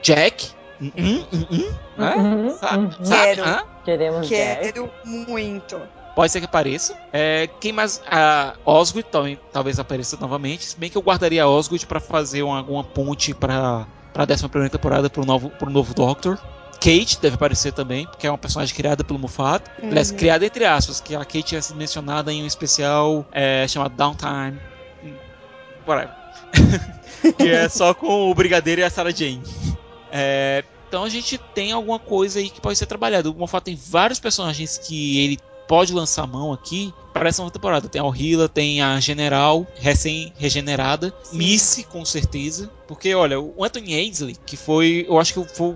[0.03, 0.49] Jack.
[0.81, 2.15] Hum, hum, hum, hum, né?
[2.17, 2.83] Uhum, Sabe?
[2.83, 3.09] uhum.
[3.09, 3.67] Quero.
[3.85, 4.63] Queremos Jack.
[4.63, 5.81] Quero muito.
[6.17, 6.95] Pode ser que apareça.
[7.13, 8.01] É, quem mais?
[8.09, 10.63] A Osgood também, talvez apareça novamente.
[10.65, 14.67] Se bem que eu guardaria a Osgood pra fazer uma, alguma ponte pra, pra 11
[14.71, 16.39] temporada pro novo, pro novo Doctor.
[16.81, 19.63] Kate deve aparecer também, porque é uma personagem criada pelo Moffat.
[19.79, 20.17] Aliás, Uhum.
[20.17, 24.59] criada entre aspas, que a Kate tinha sido mencionada em um especial é, chamado Downtime.
[25.85, 26.15] Whatever.
[27.37, 29.43] que é só com o Brigadeiro e a Sarah Jane.
[30.11, 33.29] É, então a gente tem alguma coisa aí que pode ser trabalhada.
[33.29, 35.37] O Moffat tem vários personagens que ele
[35.67, 37.89] pode lançar a mão aqui para essa nova temporada.
[37.89, 42.69] Tem a Orhila, tem a General, recém-regenerada, Missy, com certeza.
[42.87, 45.75] Porque, olha, o Anthony Ainsley, que foi, eu acho que foi...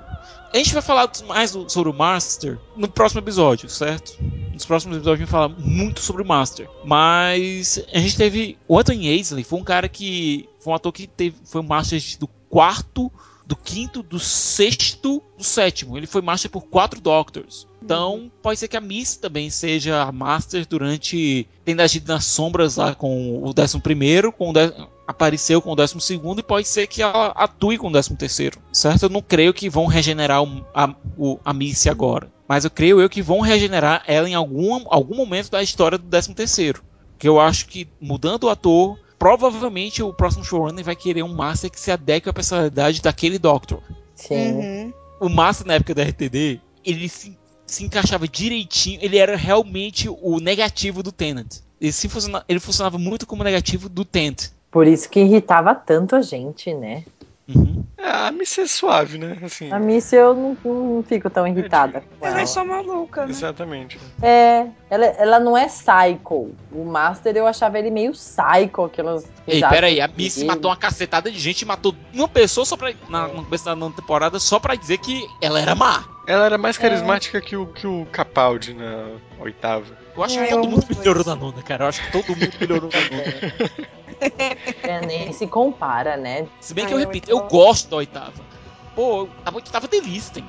[0.53, 4.17] A gente vai falar mais sobre o Master no próximo episódio, certo?
[4.53, 6.69] Nos próximos episódios a gente vai falar muito sobre o Master.
[6.83, 8.57] Mas a gente teve...
[8.67, 10.49] O Anthony Ainsley foi um cara que...
[10.59, 13.11] Foi um ator que teve, foi o Master do quarto
[13.51, 15.97] do quinto, do sexto, do sétimo.
[15.97, 17.67] Ele foi Master por quatro Doctors.
[17.83, 21.45] Então, pode ser que a Miss também seja a Master durante.
[21.65, 24.73] Tendo agido nas sombras lá com o décimo primeiro, com o dé-
[25.05, 28.57] apareceu com o décimo segundo, e pode ser que ela atue com o décimo terceiro.
[28.71, 29.03] Certo?
[29.03, 32.31] Eu não creio que vão regenerar o- a, o, a Missy agora.
[32.47, 36.05] Mas eu creio eu que vão regenerar ela em algum, algum momento da história do
[36.05, 36.81] décimo terceiro.
[37.19, 41.69] Que eu acho que mudando o ator, provavelmente o próximo showrunner vai querer um Master
[41.69, 43.79] que se adeque à personalidade daquele Doctor.
[44.15, 44.53] Sim.
[44.53, 44.93] Uhum.
[45.19, 50.39] O Master na época da RTD, ele se, se encaixava direitinho, ele era realmente o
[50.39, 51.57] negativo do Tenant.
[51.79, 54.49] Ele, funciona- ele funcionava muito como negativo do Tent.
[54.71, 57.05] Por isso que irritava tanto a gente, né?
[57.55, 57.83] Uhum.
[57.97, 59.37] É, a Miss é suave, né?
[59.43, 62.41] Assim, A Missy eu não, não fico tão irritada com Ela ela.
[62.41, 63.29] é só maluca, né?
[63.31, 63.99] exatamente.
[64.21, 66.51] É, ela, ela não é psycho.
[66.71, 69.23] O Master eu achava ele meio psycho, aquelas.
[69.47, 70.23] Ei, risadas pera aí, a dele.
[70.23, 72.91] Miss matou uma cacetada de gente, matou uma pessoa só pra.
[73.07, 76.03] Na, no começo da nona temporada, só pra dizer que ela era má.
[76.25, 79.07] Ela era mais carismática que, o, que o Capaldi na
[79.39, 79.85] oitava.
[80.15, 81.85] Eu acho É, que todo eu mundo melhorou na nona, cara.
[81.85, 83.91] Eu acho que todo mundo melhorou na nona.
[84.83, 86.45] É, nem se compara, né?
[86.59, 88.33] Se bem que Ai, eu repito, eu gosto da oitava.
[88.95, 90.45] Pô, a oitava delícia, tem.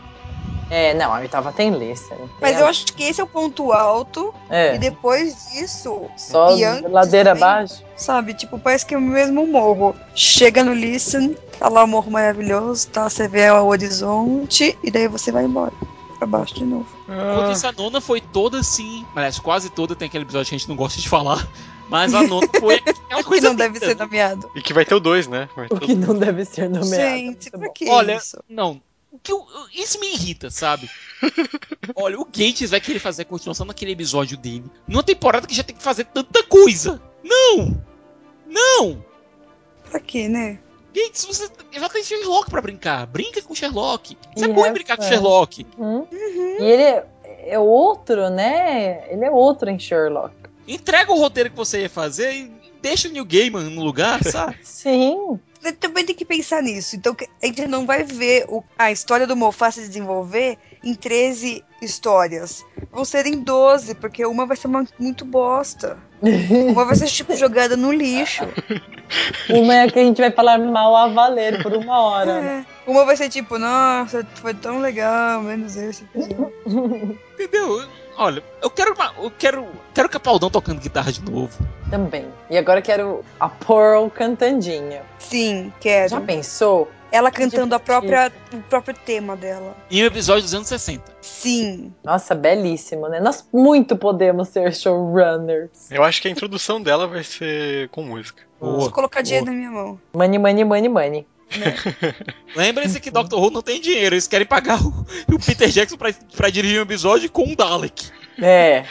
[0.71, 1.95] É, não, a oitava tem tem
[2.41, 4.33] Mas eu acho que esse é o ponto alto.
[4.49, 7.83] É, E depois disso, só e antes ladeira também, abaixo.
[7.97, 8.35] sabe?
[8.35, 9.95] Tipo, parece que é o mesmo morro.
[10.15, 13.09] Chega no Listen, tá lá o morro maravilhoso, tá?
[13.09, 15.73] Você vê o horizonte e daí você vai embora.
[16.19, 16.87] Pra baixo de novo.
[17.09, 19.05] Ah, isso, a nona foi toda assim.
[19.15, 21.47] Aliás, quase toda tem aquele episódio que a gente não gosta de falar.
[21.91, 24.51] Mas a nona foi aquela que coisa não deve ser nomeado.
[24.55, 25.49] E que vai ter o 2, né?
[25.55, 26.91] Vai ter O que não deve ser nomeado.
[26.95, 28.43] Gente, pra que Olha, isso?
[28.49, 28.81] não.
[29.23, 30.91] Que eu- isso me irrita, sabe?
[31.95, 34.65] Olha, o Gates vai querer fazer a continuação daquele episódio dele.
[34.87, 37.01] Numa temporada que já tem que fazer tanta coisa.
[37.23, 37.81] Não!
[38.47, 39.05] Não!
[39.89, 40.59] Pra quê, né?
[40.95, 43.07] Gates, você já tem Sherlock pra brincar.
[43.07, 44.17] Brinca com Sherlock.
[44.35, 45.67] Você é E bom em essa- brincar com Sherlock.
[45.79, 46.07] Hum?
[46.11, 47.07] E ele é,
[47.47, 49.11] é outro, né?
[49.11, 50.35] Ele é outro em Sherlock.
[50.69, 52.53] Entrega o roteiro que você ia fazer e
[52.83, 54.59] deixa o New Gaiman no lugar, sabe?
[54.65, 55.41] Sim.
[55.63, 56.97] Você também tem que pensar nisso.
[56.97, 60.93] Então que- a gente não vai ver o- a história do Moffat se desenvolver em
[60.95, 62.65] 13 histórias.
[62.91, 65.97] Vão ser em 12, porque uma vai ser uma- muito bosta.
[66.69, 68.43] Uma vai ser tipo jogada no lixo.
[69.51, 72.31] Uma é que a gente vai falar mal a valer por uma hora.
[72.33, 72.65] É.
[72.91, 76.05] Uma vai ser tipo, nossa, foi tão legal, menos esse.
[76.05, 76.53] episódio."
[78.17, 81.59] Olha, eu quero uma, eu quero, quero Capaldão tocando guitarra de novo.
[81.91, 82.27] Também.
[82.51, 85.03] E agora eu quero a Pearl cantandinha.
[85.19, 86.11] Sim, quero.
[86.11, 86.91] Já pensou?
[87.11, 89.77] Ela cantando a própria, o próprio tema dela.
[89.91, 91.03] Em um episódio dos anos 60.
[91.21, 91.93] Sim.
[92.03, 93.21] Nossa, belíssimo, né?
[93.21, 95.91] Nós muito podemos ser showrunners.
[95.91, 98.43] Eu acho que a introdução dela vai ser com música.
[98.59, 100.01] Vou colocar dinheiro na minha mão.
[100.15, 101.27] Money, money, money, money.
[102.57, 106.13] Lembre-se que Doctor Who não tem dinheiro, eles querem pagar o, o Peter Jackson pra,
[106.37, 108.11] pra dirigir um episódio com um Dalek.
[108.41, 108.85] É.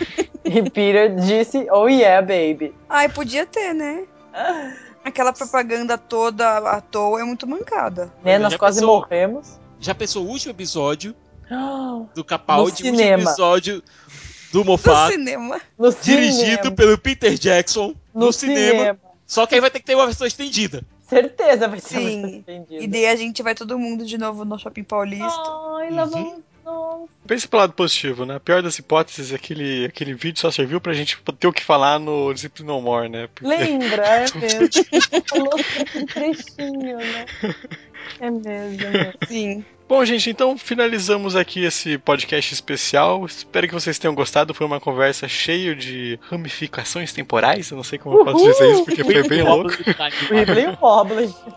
[0.46, 2.74] E Peter disse, oh yeah, baby.
[2.90, 4.04] Ai, podia ter, né?
[5.04, 8.12] Aquela propaganda toda à toa é muito mancada.
[8.24, 8.34] Né?
[8.34, 8.96] Já Nós quase pensou?
[9.00, 9.60] morremos.
[9.80, 11.16] Já pensou o último episódio
[12.14, 13.24] do Capaldi, o último cinema.
[13.24, 13.84] episódio
[14.52, 15.60] do No Moffat, cinema.
[16.04, 16.72] dirigido cinema.
[16.76, 18.70] pelo Peter Jackson, no, No cinema.
[18.80, 19.00] cinema.
[19.26, 20.84] Só que aí vai ter que ter uma versão estendida.
[21.12, 22.22] Certeza vai ser Sim.
[22.22, 22.74] muito.
[22.74, 25.26] E daí a gente vai todo mundo de novo no Shopping Paulista.
[25.78, 26.10] Ai, lá Uhum.
[26.64, 27.10] vamos.
[27.28, 28.36] Pense pelo lado positivo, né?
[28.36, 32.00] A pior das hipóteses, aquele, aquele vídeo só serviu pra gente ter o que falar
[32.00, 33.28] no Discipline No More, né?
[33.34, 34.40] Porque Lembra, é mesmo.
[34.46, 35.50] A gente falou
[35.96, 37.26] um trechinho, né?
[38.20, 39.14] É mesmo, é mesmo.
[39.28, 39.66] Sim.
[39.92, 43.26] Bom, gente, então finalizamos aqui esse podcast especial.
[43.26, 44.54] Espero que vocês tenham gostado.
[44.54, 47.70] Foi uma conversa cheia de ramificações temporais.
[47.70, 49.70] Eu não sei como eu posso dizer isso, porque foi bem louco.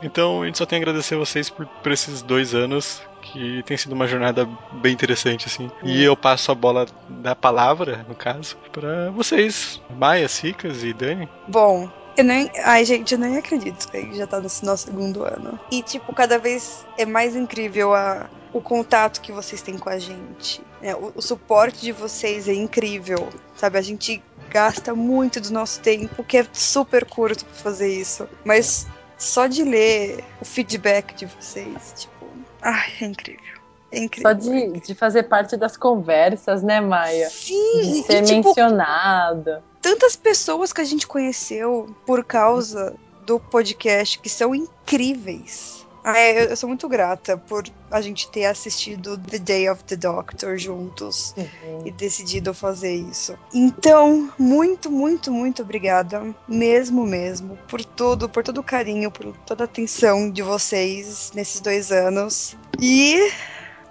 [0.03, 3.63] Então, a gente só tem a agradecer a vocês por, por esses dois anos, que
[3.63, 4.49] tem sido uma jornada
[4.83, 5.71] bem interessante, assim.
[5.85, 11.29] E eu passo a bola da palavra, no caso, pra vocês, Maia, Cicas e Dani.
[11.47, 12.51] Bom, eu nem.
[12.63, 15.59] Ai, gente, eu nem acredito que já tá nesse nosso segundo ano.
[15.71, 19.99] E, tipo, cada vez é mais incrível a, o contato que vocês têm com a
[19.99, 20.63] gente.
[20.81, 20.95] né?
[20.95, 23.29] O, o suporte de vocês é incrível.
[23.57, 23.79] Sabe?
[23.79, 28.29] A gente gasta muito do nosso tempo, que é super curto pra fazer isso.
[28.45, 28.87] Mas
[29.19, 32.27] só de ler o feedback de vocês, tipo.
[32.63, 33.64] Ai, é incrível.
[33.95, 34.31] É incrível.
[34.31, 37.29] Só de, de fazer parte das conversas, né, Maia?
[37.31, 39.63] Sim, De e, ser tipo, mencionada.
[39.81, 45.85] tantas pessoas que a gente conheceu por causa do podcast que são incríveis.
[46.07, 49.97] Ah, eu, eu sou muito grata por a gente ter assistido The Day of the
[49.97, 51.35] Doctor juntos
[51.83, 53.39] e decidido fazer isso.
[53.55, 59.65] Então, muito, muito, muito obrigada, mesmo, mesmo, por tudo, por todo o carinho, por toda
[59.65, 62.55] a atenção de vocês nesses dois anos.
[62.79, 63.31] E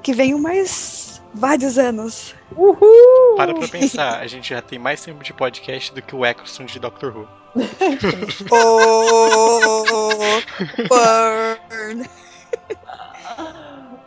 [0.04, 2.36] que venham mais vários anos.
[2.56, 3.36] Uhul!
[3.38, 6.66] Para pra pensar, a gente já tem mais tempo de podcast do que o Eccleston
[6.66, 7.28] de Doctor Who.
[8.51, 10.41] Oh,
[10.89, 12.06] burn.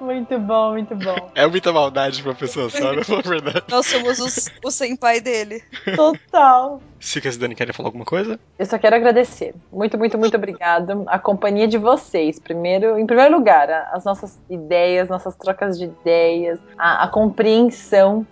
[0.00, 1.30] Muito bom, muito bom.
[1.34, 3.64] É muita maldade pra pessoa só, não é verdade.
[3.70, 5.62] Nós somos os, o senpai dele.
[5.94, 6.80] Total.
[7.00, 8.38] Cicas e Dani querem falar alguma coisa?
[8.58, 9.54] Eu só quero agradecer.
[9.72, 11.02] Muito, muito, muito obrigada.
[11.06, 12.38] A companhia de vocês.
[12.38, 18.26] Primeiro, em primeiro lugar, as nossas ideias, nossas trocas de ideias, a, a compreensão.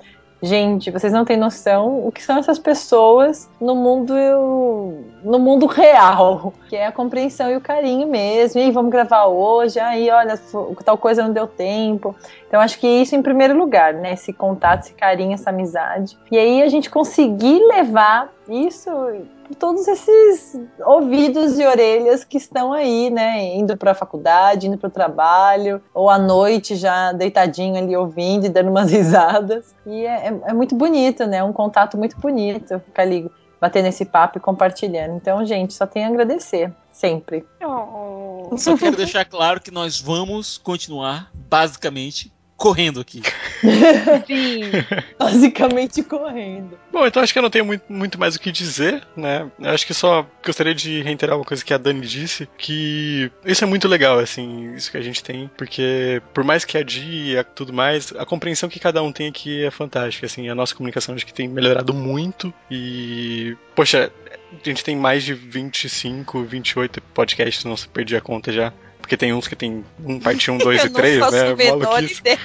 [0.44, 4.12] Gente, vocês não têm noção o que são essas pessoas no mundo
[5.24, 8.60] no mundo real, que é a compreensão e o carinho mesmo.
[8.60, 9.80] E vamos gravar hoje.
[9.80, 10.38] Aí, olha,
[10.84, 12.14] tal coisa não deu tempo.
[12.46, 14.12] Então, acho que isso em primeiro lugar, né?
[14.12, 16.18] Esse contato, esse carinho, essa amizade.
[16.30, 18.90] E aí, a gente conseguir levar isso
[19.46, 23.54] por todos esses ouvidos e orelhas que estão aí, né?
[23.54, 28.46] Indo para a faculdade, indo para o trabalho, ou à noite já deitadinho ali ouvindo
[28.46, 29.74] e dando umas risadas.
[29.86, 31.42] E é, é- é muito bonito, né?
[31.44, 33.30] Um contato muito bonito ficar ali
[33.60, 35.14] batendo esse papo e compartilhando.
[35.16, 36.72] Então, gente, só tenho a agradecer.
[36.92, 37.44] Sempre.
[38.56, 43.22] Só quero deixar claro que nós vamos continuar, basicamente, correndo aqui.
[44.26, 44.70] Sim,
[45.18, 46.78] basicamente correndo.
[46.92, 49.50] Bom, então acho que eu não tenho muito, muito mais o que dizer, né?
[49.58, 53.64] Eu acho que só gostaria de reiterar uma coisa que a Dani disse, que isso
[53.64, 57.44] é muito legal, assim, isso que a gente tem, porque por mais que adie e
[57.44, 61.14] tudo mais, a compreensão que cada um tem aqui é fantástica, assim, a nossa comunicação
[61.14, 64.10] acho que tem melhorado muito e, poxa,
[64.52, 68.72] a gente tem mais de 25, 28 podcasts, não se perdi a conta já.
[69.04, 71.54] Porque tem uns que tem um parte 1, 2 Eu e não 3, faço né?
[71.54, 72.20] menor Maluquice.
[72.20, 72.38] ideia.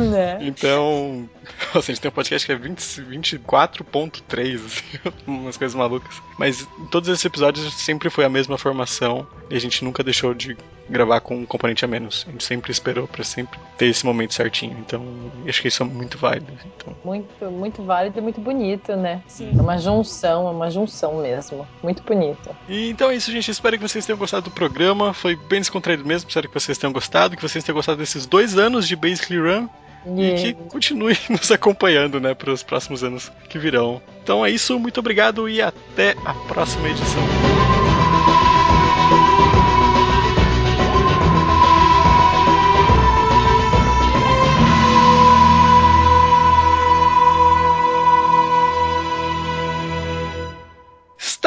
[0.10, 0.38] né?
[0.40, 1.28] Então,
[1.74, 6.22] nossa, a gente tem um podcast que é 20 24.3, assim, umas coisas malucas.
[6.38, 10.34] Mas em todos esses episódios sempre foi a mesma formação e a gente nunca deixou
[10.34, 10.56] de
[10.88, 12.24] gravar com um componente a menos.
[12.28, 14.76] A gente sempre esperou pra sempre ter esse momento certinho.
[14.78, 15.04] Então,
[15.48, 16.52] acho que isso é muito válido.
[16.76, 19.22] Então, Muito, muito válido e muito bonito, né?
[19.40, 21.66] É uma junção, é uma junção mesmo.
[21.82, 22.54] Muito bonito.
[22.68, 23.50] E então é isso, gente.
[23.50, 25.12] Espero que vocês tenham gostado do programa.
[25.12, 26.28] Foi bem descontraído mesmo.
[26.28, 27.36] Espero que vocês tenham gostado.
[27.36, 29.68] Que vocês tenham gostado desses dois anos de Basically Run.
[30.06, 34.00] E que continue nos acompanhando, né, para os próximos anos que virão.
[34.22, 34.78] Então é isso.
[34.78, 37.22] Muito obrigado e até a próxima edição.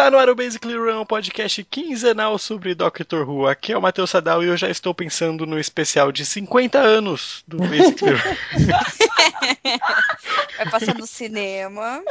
[0.05, 3.47] Está no ar o Basically Run, um podcast quinzenal sobre Doctor Who.
[3.47, 7.43] Aqui é o Matheus Sadal e eu já estou pensando no especial de 50 anos
[7.47, 8.35] do Basically Run.
[10.57, 12.03] Vai passar no cinema.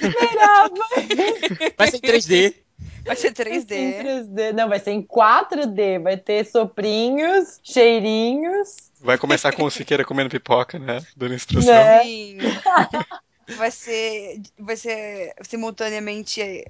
[0.00, 0.70] Esperava.
[1.76, 2.54] Vai ser em 3D.
[3.04, 3.66] Vai ser Vai ser em 3D.
[3.66, 4.52] 3D.
[4.54, 6.02] Não, vai ser em 4D.
[6.02, 8.74] Vai ter soprinhos, cheirinhos.
[9.02, 11.04] Vai começar com o Siqueira comendo pipoca, né?
[11.14, 11.74] Dando instrução.
[11.74, 12.04] Né?
[12.04, 12.38] Sim.
[13.58, 14.40] Vai ser.
[14.58, 16.64] Vai ser simultaneamente.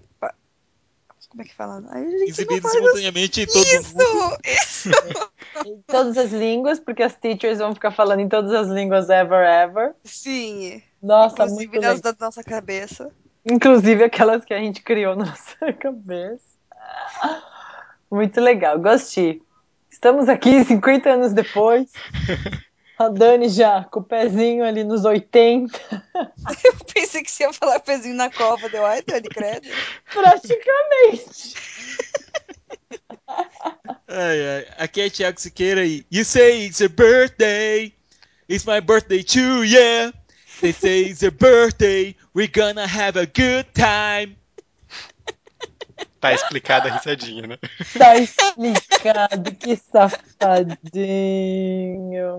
[1.34, 1.82] Como é que fala?
[2.22, 4.38] Exibido simultaneamente em todo mundo.
[4.44, 4.88] isso!
[4.88, 4.90] Isso!
[5.66, 9.44] Em todas as línguas, porque as teachers vão ficar falando em todas as línguas ever,
[9.44, 9.94] ever.
[10.04, 10.82] Sim.
[11.02, 13.10] Nossa, Inclusive muito nas da nossa cabeça.
[13.44, 16.42] Inclusive aquelas que a gente criou na nossa cabeça.
[18.10, 19.42] Muito legal, gostei.
[19.90, 21.90] Estamos aqui 50 anos depois.
[22.98, 25.80] A Dani já com o pezinho ali nos 80,
[26.64, 28.68] Eu pensei que você ia falar pezinho na cova.
[28.68, 29.66] Deu, ai, Dani, credo.
[30.12, 31.54] praticamente.
[34.06, 34.66] Ai, ai.
[34.78, 37.92] Aqui é Thiago Siqueira e You say it's your birthday.
[38.48, 40.12] It's my birthday too, yeah.
[40.60, 42.14] They say it's your birthday.
[42.34, 44.36] We're gonna have a good time.
[46.24, 47.58] Tá explicada a risadinha, né?
[47.98, 50.88] Tá explicado, que safadinho.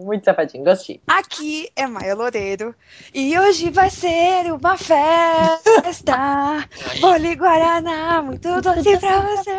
[0.01, 0.99] Muito safadinho, gostei.
[1.05, 2.73] Aqui é Maia Loureiro
[3.13, 6.67] e hoje vai ser uma festa.
[6.99, 9.51] Bole Guaraná, muito doce pra você.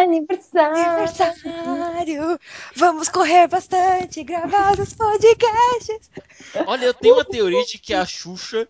[0.00, 0.76] Aniversário.
[0.78, 2.40] Aniversário.
[2.74, 6.10] Vamos correr bastante, gravar os podcasts.
[6.66, 8.66] Olha, eu tenho uma teoria de que a Xuxa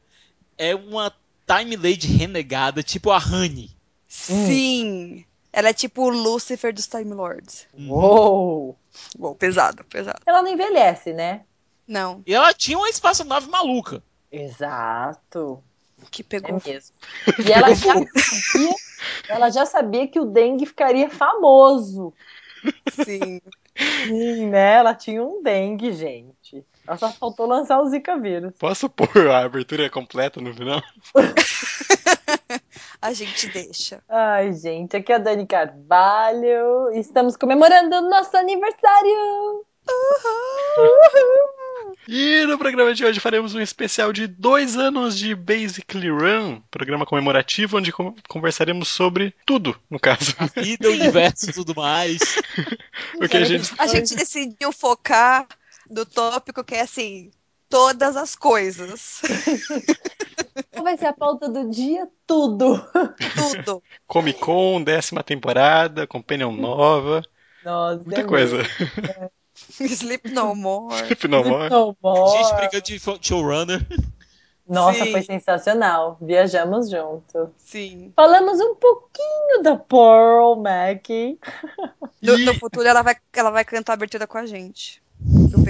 [0.59, 1.15] é uma
[1.59, 3.71] Time Lady renegada, tipo a Honey.
[4.09, 5.25] Sim.
[5.53, 7.67] Ela é tipo o Lucifer dos Time Lords.
[7.75, 8.77] Uou.
[9.19, 10.21] Uou, pesado, pesado.
[10.27, 11.43] Ela não envelhece, né?
[11.87, 14.03] Não, E ela tinha uma espaçonave maluca.
[14.31, 15.63] Exato.
[16.11, 16.61] que É pegou.
[16.65, 16.95] mesmo.
[17.47, 18.75] E ela já sabia,
[19.29, 22.15] ela já sabia que o dengue ficaria famoso.
[23.05, 23.41] Sim.
[24.07, 24.75] Sim, né?
[24.75, 26.65] Ela tinha um dengue, gente.
[26.87, 28.53] Ela só faltou lançar o Zika vírus.
[28.59, 30.83] Posso pôr a abertura completa no final?
[33.01, 34.01] A gente deixa.
[34.09, 36.91] Ai, gente, aqui é a Dani Carvalho.
[36.95, 39.65] Estamos comemorando o nosso aniversário.
[42.09, 47.05] E no programa de hoje faremos um especial de dois anos de Basically Run, programa
[47.07, 50.35] comemorativo onde con- conversaremos sobre tudo, no caso.
[50.39, 52.21] A vida, o universo e tudo mais.
[53.19, 55.47] Porque a gente A gente decidiu focar
[55.93, 57.31] no tópico que é assim,
[57.69, 59.21] todas as coisas.
[60.73, 62.09] Qual vai ser a pauta do dia?
[62.27, 62.85] Tudo.
[63.37, 63.83] Tudo.
[64.07, 67.23] Comic Con, décima temporada, Companion nova,
[67.65, 68.57] Nossa, muita é coisa.
[68.59, 69.31] mesmo.
[69.71, 71.15] Sleep no more.
[71.17, 71.71] Final more.
[71.71, 72.31] No more.
[72.43, 73.87] Gente brigando de showrunner.
[74.67, 75.13] Nossa, Sim.
[75.13, 76.17] foi sensacional.
[76.21, 77.53] Viajamos junto.
[77.59, 78.13] Sim.
[78.17, 81.09] Falamos um pouquinho da Pearl Mac.
[82.23, 85.03] No, E- no futuro ela vai, ela vai cantar a abertura com a gente.
[85.25, 85.63] Do.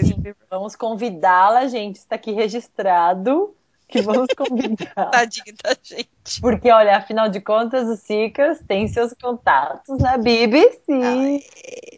[0.51, 1.97] Vamos convidá-la, gente.
[1.97, 3.55] Está aqui registrado
[3.93, 5.11] que vamos convidar.
[5.11, 6.41] Tadinho da gente.
[6.41, 11.45] Porque, olha, afinal de contas, o Sicas tem seus contatos na BBC.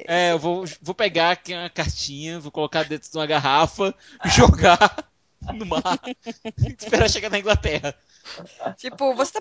[0.07, 3.94] É, eu vou, vou pegar aqui uma cartinha, vou colocar dentro de uma garrafa,
[4.24, 5.09] jogar
[5.55, 6.00] no mar,
[6.78, 7.94] esperar chegar na Inglaterra.
[8.76, 9.40] Tipo, você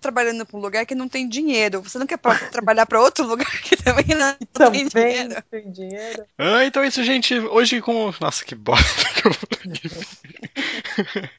[0.00, 1.80] trabalhando pra um lugar que não tem dinheiro.
[1.82, 2.18] Você não quer
[2.50, 5.28] trabalhar pra outro lugar que também não, não tem Também dinheiro.
[5.34, 6.24] não tem dinheiro.
[6.38, 7.38] Ah, então é isso, gente.
[7.38, 8.12] Hoje com.
[8.20, 9.32] Nossa, que bosta que eu.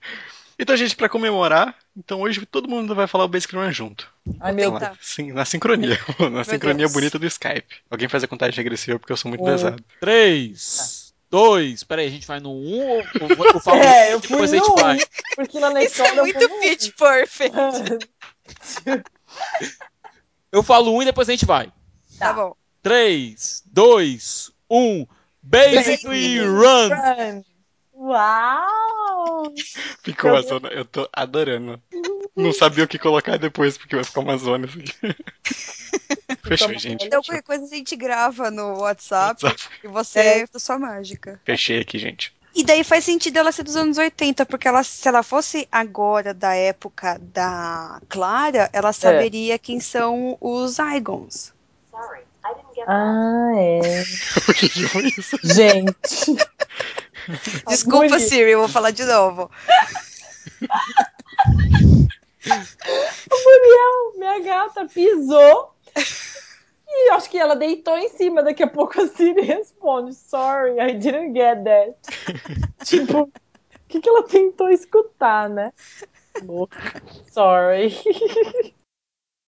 [0.59, 4.07] Então, gente, pra comemorar, então hoje todo mundo vai falar o Basic Run junto.
[4.39, 4.95] Ai, meu Vou Deus.
[5.01, 5.97] Sim, na sincronia.
[6.31, 6.93] Na sincronia Deus.
[6.93, 7.65] bonita do Skype.
[7.89, 9.45] Alguém faz a contagem regressiva porque eu sou muito Um.
[9.47, 9.83] pesado.
[9.99, 12.79] 3, 2, peraí, a gente vai no 1
[13.21, 14.97] ou vou- eu falo É, um, eu fui depois a gente no vai?
[14.97, 17.55] um, porque lá na Isso é muito no pitch perfect.
[18.87, 19.01] Um.
[20.51, 21.71] Eu falo 1 e depois a gente vai.
[22.19, 22.53] Tá bom.
[22.83, 25.07] 3, 2, 1.
[25.41, 26.89] Basically run!
[26.89, 27.43] Run.
[27.93, 29.53] Uau!
[30.03, 30.67] Ficou Meu a zona.
[30.69, 31.81] Eu tô adorando.
[32.35, 35.15] Não sabia o que colocar depois, porque vai ficar uma zona isso aqui.
[36.43, 37.05] Fechou, gente.
[37.05, 39.69] Então, qualquer coisa a gente grava no WhatsApp WhatsApp.
[39.83, 40.47] e você É.
[40.47, 41.39] da sua mágica.
[41.45, 42.33] Fechei aqui, gente.
[42.53, 46.33] E daí faz sentido ela ser dos anos 80, porque ela, se ela fosse agora
[46.33, 51.53] da época da Clara, ela saberia quem são os Zygons.
[52.87, 54.03] Ah, é.
[55.43, 56.35] Gente.
[57.67, 58.19] Desculpa, Bonito.
[58.19, 59.49] Siri, eu vou falar de novo.
[62.43, 65.75] O Muriel, minha gata, pisou.
[66.93, 68.43] E acho que ela deitou em cima.
[68.43, 71.95] Daqui a pouco a Siri responde: Sorry, I didn't get that.
[72.83, 73.31] tipo, o
[73.87, 75.71] que, que ela tentou escutar, né?
[77.31, 77.95] Sorry.